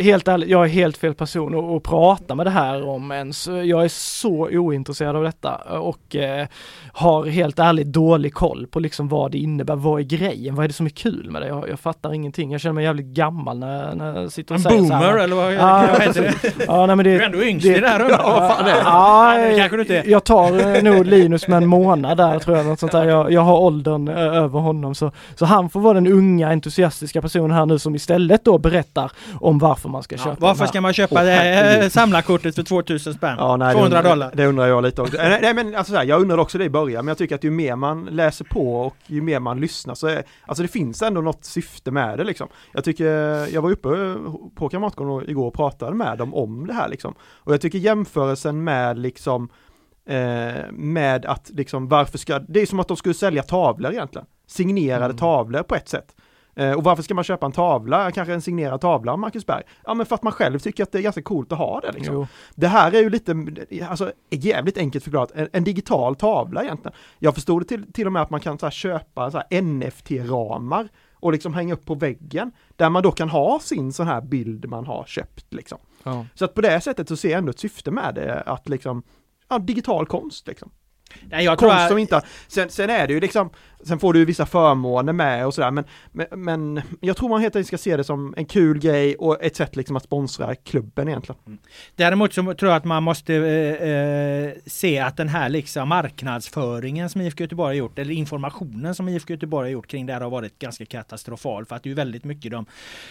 [0.04, 3.48] helt ärligt, jag är helt fel person att, att prata med det här om ens.
[3.48, 6.48] Jag är så ointresserad av detta och eh,
[6.94, 9.76] har helt ärligt dålig koll på liksom vad det innebär.
[9.76, 10.56] Vad är grejen?
[10.56, 11.48] Vad är det som är kul med det?
[11.48, 12.52] Jag, jag fattar ingenting.
[12.52, 15.18] Jag känner mig jävligt gammal när, när jag sitter och en säger boomer så här.
[15.18, 16.66] eller vad, ja, vad heter det?
[16.68, 17.12] Ja, nej, men det?
[17.12, 18.12] Du är ändå yngst i det här rummet.
[18.22, 18.82] Ja, vad fan är det?
[18.84, 22.58] Ja, nej, kanske du inte Jag tar eh, nog Linus med en månad där tror
[22.58, 22.66] jag.
[22.66, 23.08] Något sånt där.
[23.08, 27.22] Jag, jag har åldern eh, över honom så, så han får vara den unga entusiastiska
[27.22, 30.82] personen här nu som istället då berättar om varför man ska ja, köpa Varför ska
[30.82, 33.36] man köpa det samlarkortet för 2000 spänn?
[33.40, 34.32] Ja, nej, 200 det dollar?
[34.34, 35.18] Det undrar jag lite också.
[35.18, 37.44] Nej, nej men alltså här, jag undrar också det i början, men jag tycker att
[37.44, 41.02] ju mer man läser på och ju mer man lyssnar så är, alltså det finns
[41.02, 42.48] ändå något syfte med det liksom.
[42.74, 43.06] Jag tycker,
[43.54, 43.90] jag var uppe
[44.56, 47.14] på Kamratgården igår och pratade med dem om det här liksom.
[47.22, 49.50] Och jag tycker jämförelsen med liksom
[50.06, 54.28] eh, med att liksom varför ska, det är som att de skulle sälja tavlor egentligen.
[54.48, 55.18] Signerade mm.
[55.18, 56.16] tavlor på ett sätt.
[56.56, 59.64] Eh, och varför ska man köpa en tavla, kanske en signerad tavla av Marcus Berg?
[59.86, 61.92] Ja men för att man själv tycker att det är ganska coolt att ha det
[61.92, 62.28] liksom.
[62.56, 63.36] Det här är ju lite,
[63.90, 66.98] alltså jävligt enkelt förklarat, en, en digital tavla egentligen.
[67.20, 70.90] Jag förstod det till, till och med att man kan så här, köpa så NFT-ramar
[71.14, 72.52] och liksom hänga upp på väggen.
[72.76, 75.78] Där man då kan ha sin sån här bild man har köpt liksom.
[76.04, 76.26] Ja.
[76.36, 79.04] Så att på det sättet så ser jag ändå ett syfte med det, att liksom,
[79.52, 80.72] ja, digital konst liksom.
[81.30, 83.50] Nej, jag Konst som inte, sen, sen är det ju liksom,
[83.84, 87.56] sen får du vissa förmåner med och sådär men, men, men, jag tror man helt
[87.56, 91.08] enkelt ska se det som en kul grej och ett sätt liksom att sponsra klubben
[91.08, 91.42] egentligen.
[91.48, 91.60] Mm.
[91.96, 97.10] Däremot så tror jag att man måste eh, eh se att den här liksom marknadsföringen
[97.10, 100.22] som IFK Göteborg har gjort, eller informationen som IFK Göteborg har gjort kring det här
[100.22, 102.66] har varit ganska katastrofal för att det är väldigt mycket de,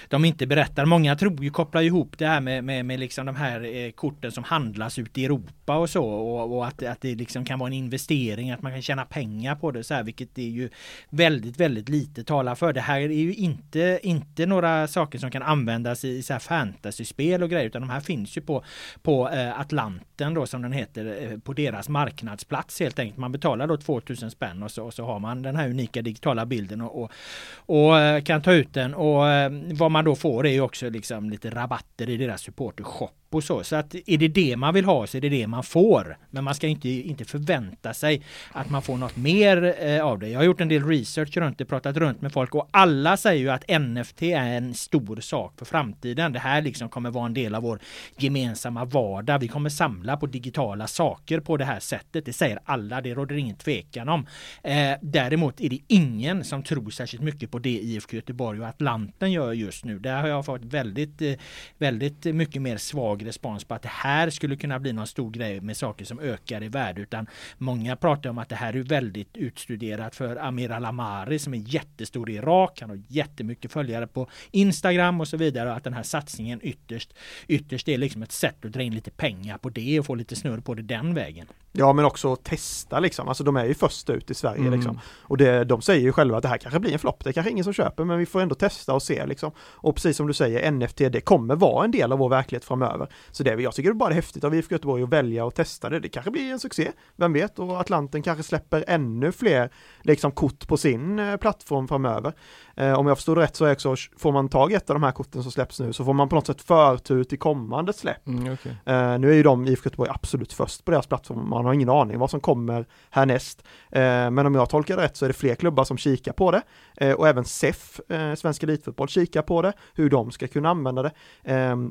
[0.09, 0.85] de inte berättar.
[0.85, 4.33] Många tror ju, kopplar ihop det här med, med, med liksom de här eh, korten
[4.33, 7.69] som handlas ute i Europa och så och, och att, att det liksom kan vara
[7.69, 10.71] en investering, att man kan tjäna pengar på det så här, vilket är ju
[11.11, 12.73] väldigt, väldigt lite talar för.
[12.73, 17.43] Det här är ju inte, inte några saker som kan användas i så här fantasyspel
[17.43, 18.65] och grejer, utan de här finns ju på,
[19.03, 23.19] på eh, Atlanten då som den heter, eh, på deras marknadsplats helt enkelt.
[23.19, 26.47] Man betalar då 2000 spänn och så, och så har man den här unika digitala
[26.47, 27.11] bilden och, och,
[27.57, 30.91] och eh, kan ta ut den och eh, vad man då får är ju också
[30.91, 33.65] liksom lite rabatter i deras supportershop och så.
[33.65, 36.17] Så att är det det man vill ha så är det det man får.
[36.31, 38.23] Men man ska inte, inte förvänta sig
[38.53, 40.29] att man får något mer eh, av det.
[40.29, 43.41] Jag har gjort en del research runt det, pratat runt med folk och alla säger
[43.41, 46.33] ju att NFT är en stor sak för framtiden.
[46.33, 47.81] Det här liksom kommer vara en del av vår
[48.17, 49.39] gemensamma vardag.
[49.39, 52.25] Vi kommer samla på digitala saker på det här sättet.
[52.25, 54.27] Det säger alla, det råder ingen tvekan om.
[54.63, 59.33] Eh, däremot är det ingen som tror särskilt mycket på det IFK Göteborg och Atlanten
[59.33, 59.99] gör just nu.
[59.99, 61.33] Där har jag fått väldigt, eh,
[61.79, 65.31] väldigt mycket mer svag svag respons på att det här skulle kunna bli någon stor
[65.31, 67.27] grej med saker som ökar i värde utan
[67.59, 72.31] många pratar om att det här är väldigt utstuderat för Amir Al-Amari som är jättestor
[72.31, 72.81] i Irak.
[72.81, 77.15] Han har jättemycket följare på Instagram och så vidare och att den här satsningen ytterst
[77.49, 80.37] ytterst är liksom ett sätt att dra in lite pengar på det och få lite
[80.37, 81.47] snurr på det den vägen.
[81.73, 84.75] Ja men också testa liksom, alltså de är ju först ut i Sverige mm.
[84.75, 85.01] liksom.
[85.29, 87.33] Och det, de säger ju själva att det här kanske blir en flopp, det är
[87.33, 89.53] kanske ingen som köper men vi får ändå testa och se liksom.
[89.59, 93.09] Och precis som du säger, NFT det kommer vara en del av vår verklighet framöver.
[93.31, 95.89] Så det, jag tycker det är bara häftigt av IFK Göteborg att välja och testa
[95.89, 96.01] det.
[96.01, 97.59] Det kanske blir en succé, vem vet?
[97.59, 99.71] Och Atlanten kanske släpper ännu fler
[100.03, 102.33] liksom kort på sin eh, plattform framöver.
[102.77, 105.13] Eh, om jag förstod rätt så också, får man tag i ett av de här
[105.13, 108.27] korten som släpps nu så får man på något sätt förtur till kommande släpp.
[108.27, 108.73] Mm, okay.
[108.85, 111.89] eh, nu är ju de IFK Göteborg absolut först på deras plattform, man har ingen
[111.89, 113.63] aning vad som kommer härnäst.
[113.91, 116.51] Eh, men om jag tolkar det rätt så är det fler klubbar som kikar på
[116.51, 116.63] det
[116.97, 121.03] eh, och även SEF, eh, Svensk Elitfotboll, kikar på det, hur de ska kunna använda
[121.03, 121.13] det.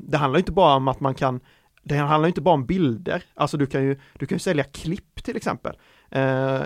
[0.02, 1.40] Det handlar inte bara om att man kan
[1.82, 5.24] det handlar inte bara om bilder, alltså du kan ju, du kan ju sälja klipp
[5.24, 5.76] till exempel.
[6.10, 6.60] Eh,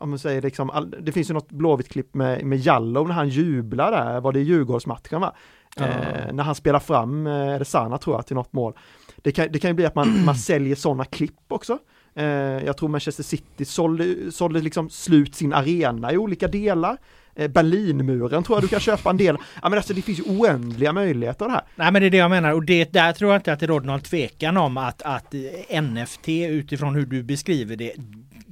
[0.00, 3.90] om man säger liksom, det finns ju något Blåvitt-klipp med, med Jallow när han jublar
[3.90, 5.34] där, var det Djurgårdsmatchen va?
[5.76, 8.72] Eh, när han spelar fram, eh, är det Sana tror jag, till något mål.
[9.16, 11.78] Det kan, det kan ju bli att man, man säljer sådana klipp också.
[12.14, 12.24] Eh,
[12.64, 16.96] jag tror Manchester City sålde, sålde liksom slut sin arena i olika delar.
[17.36, 19.36] Eh, Berlinmuren tror jag du kan köpa en del.
[19.62, 21.60] Ja men alltså det finns ju oändliga möjligheter här.
[21.76, 23.66] Nej men det är det jag menar och det, där tror jag inte att det
[23.66, 27.92] råder någon tvekan om att, att eh, NFT utifrån hur du beskriver det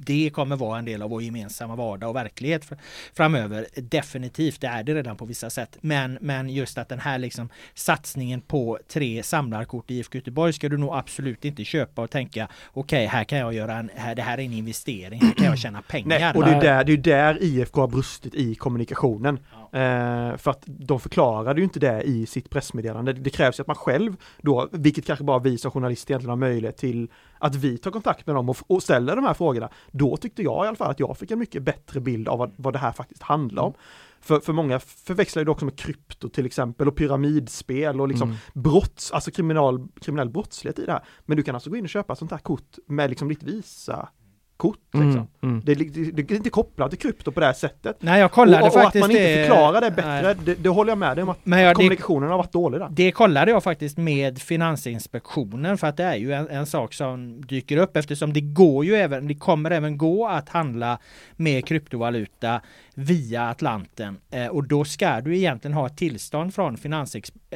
[0.05, 2.69] det kommer vara en del av vår gemensamma vardag och verklighet
[3.13, 3.67] framöver.
[3.75, 5.77] Definitivt, det är det redan på vissa sätt.
[5.81, 10.69] Men, men just att den här liksom satsningen på tre samlarkort i IFK Göteborg ska
[10.69, 14.15] du nog absolut inte köpa och tänka okej, okay, här kan jag göra en, här,
[14.15, 16.19] det här är en investering, här kan jag tjäna pengar.
[16.19, 19.39] Nej, och det är där, det är där IFK har brustit i kommunikationen.
[19.51, 19.62] Ja.
[19.73, 23.13] Eh, för att de förklarade ju inte det i sitt pressmeddelande.
[23.13, 26.37] Det krävs ju att man själv då, vilket kanske bara vi som journalister egentligen har
[26.37, 29.69] möjlighet till, att vi tar kontakt med dem och, och ställer de här frågorna.
[29.91, 32.53] Då tyckte jag i alla fall att jag fick en mycket bättre bild av vad,
[32.55, 33.73] vad det här faktiskt handlar om.
[34.19, 38.39] För, för många förväxlar det också med krypto till exempel och pyramidspel och liksom mm.
[38.53, 41.03] brotts, alltså kriminal, kriminell brottslighet i det här.
[41.25, 44.09] Men du kan alltså gå in och köpa sånt här kort med liksom ditt Visa
[44.63, 44.79] kort.
[44.93, 45.27] Mm, liksom.
[45.43, 45.61] Mm.
[45.65, 47.97] Det, det, det, är inte kopplat till krypto på det här sättet.
[47.99, 50.91] Nej, jag kollade och, och faktiskt att man inte förklarar det bättre, det, det, håller
[50.91, 52.87] jag med dig om att Men jag, kommunikationen har varit dålig där.
[52.91, 57.41] Det kollade jag faktiskt med Finansinspektionen för att det är ju en, en, sak som
[57.41, 60.99] dyker upp eftersom det går ju även, det kommer även gå att handla
[61.35, 62.61] med kryptovaluta
[62.95, 66.77] via Atlanten eh, och då ska du egentligen ha tillstånd från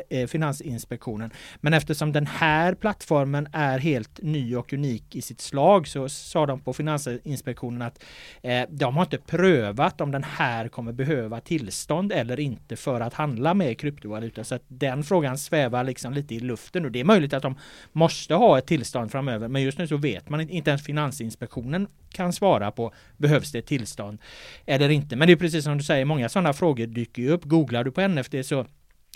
[0.10, 1.32] eh, Finansinspektionen.
[1.62, 6.46] Men eftersom den här plattformen är helt ny och unik i sitt slag så sa
[6.46, 8.04] de på Finansinspektionen Finansinspektionen att
[8.42, 13.14] eh, de har inte prövat om den här kommer behöva tillstånd eller inte för att
[13.14, 14.44] handla med kryptovaluta.
[14.44, 17.56] Så att den frågan svävar liksom lite i luften och det är möjligt att de
[17.92, 19.48] måste ha ett tillstånd framöver.
[19.48, 23.66] Men just nu så vet man inte ens Finansinspektionen kan svara på behövs det ett
[23.66, 24.20] tillstånd
[24.66, 25.16] eller inte.
[25.16, 27.44] Men det är precis som du säger, många sådana frågor dyker ju upp.
[27.44, 28.66] Googlar du på NFT så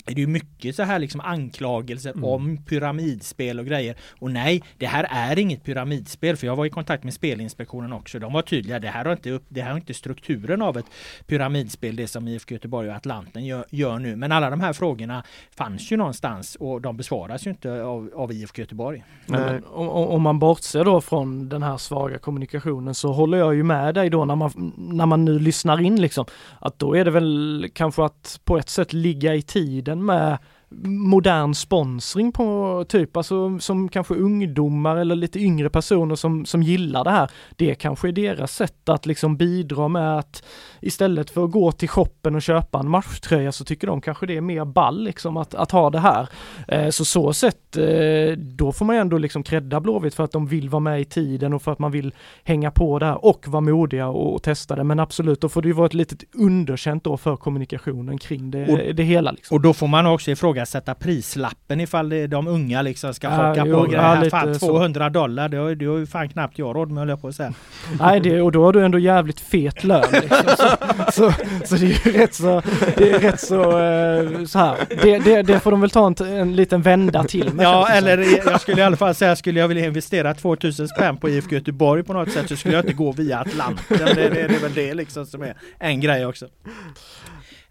[0.06, 2.24] är det ju mycket så här liksom anklagelser mm.
[2.24, 3.96] om pyramidspel och grejer.
[4.18, 8.18] Och nej, det här är inget pyramidspel för jag var i kontakt med Spelinspektionen också.
[8.18, 8.78] De var tydliga.
[8.78, 10.86] Det här har inte, upp, det här har inte strukturen av ett
[11.26, 14.16] pyramidspel, det som IFK Göteborg och Atlanten gör, gör, nu.
[14.16, 15.24] Men alla de här frågorna
[15.56, 19.04] fanns ju någonstans och de besvaras ju inte av, av IFK Göteborg.
[19.26, 23.62] Men, om, om, man bortser då från den här svaga kommunikationen så håller jag ju
[23.62, 26.24] med dig då när man, när man nu lyssnar in liksom.
[26.58, 30.38] Att då är det väl kanske att på ett sätt ligga i tiden tiden med
[30.84, 37.04] modern sponsring på typ, alltså som kanske ungdomar eller lite yngre personer som, som gillar
[37.04, 37.30] det här.
[37.56, 40.42] Det kanske är deras sätt att liksom bidra med att
[40.80, 44.36] istället för att gå till shoppen och köpa en matchtröja så tycker de kanske det
[44.36, 46.28] är mer ball liksom att, att ha det här.
[46.68, 50.46] Eh, så så sätt, eh, då får man ändå liksom credda Blåvitt för att de
[50.46, 52.14] vill vara med i tiden och för att man vill
[52.44, 54.84] hänga på det här och vara modiga och, och testa det.
[54.84, 58.72] Men absolut, då får det ju vara ett litet underkänt då för kommunikationen kring det,
[58.72, 59.30] och, det hela.
[59.30, 59.54] Liksom.
[59.54, 60.30] Och då får man också
[60.62, 64.24] ifrågasätta prislappen ifall de unga liksom ska haka ja, på grejer.
[64.24, 65.12] Ja, fan 200 så.
[65.12, 67.34] dollar, det har, det har ju fan knappt jag råd med höll jag på att
[67.34, 67.52] säga.
[68.00, 70.04] Nej, det, och då har du ändå jävligt fet lön.
[70.12, 70.36] Liksom.
[70.56, 70.76] Så,
[71.12, 71.32] så,
[71.64, 72.62] så, det är ju rätt så,
[72.96, 74.76] det är rätt så, uh, så här.
[75.02, 77.64] Det, det, det, får de väl ta en, en liten vända till med.
[77.64, 81.28] Ja, eller jag skulle i alla fall säga, skulle jag vilja investera 2000 spänn på
[81.28, 83.98] IFK Göteborg på något sätt så skulle jag inte gå via Atlanten.
[83.98, 86.46] Det, det, det är väl det liksom som är en grej också.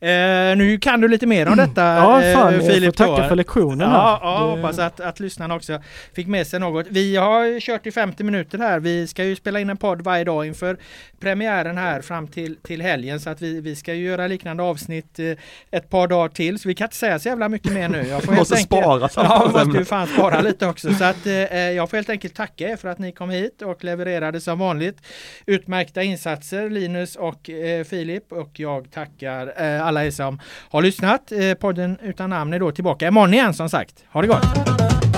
[0.02, 2.84] Eh, nu kan du lite mer om detta ja, fan, eh, Filip.
[2.84, 3.90] Jag får tacka för lektionen.
[3.90, 4.62] Ja, ja det...
[4.62, 5.82] hoppas att, att lyssnarna också
[6.14, 6.88] fick med sig något.
[6.90, 8.80] Vi har kört i 50 minuter här.
[8.80, 10.78] Vi ska ju spela in en podd varje dag inför
[11.20, 15.20] premiären här fram till, till helgen så att vi, vi ska ju göra liknande avsnitt
[15.20, 15.32] eh,
[15.72, 16.60] ett par dagar till.
[16.60, 18.08] Så vi kan inte säga så jävla mycket mer nu.
[18.08, 20.94] Jag får måste enkelt, spara Ja, måste ju fan spara lite också.
[20.94, 23.84] Så att eh, jag får helt enkelt tacka er för att ni kom hit och
[23.84, 24.98] levererade som vanligt
[25.46, 30.40] utmärkta insatser Linus och eh, Filip och jag tackar eh, alla er som
[30.72, 31.32] har lyssnat.
[31.32, 33.96] Eh, podden utan namn är då tillbaka imorgon igen som sagt.
[34.12, 35.11] Ha det gott!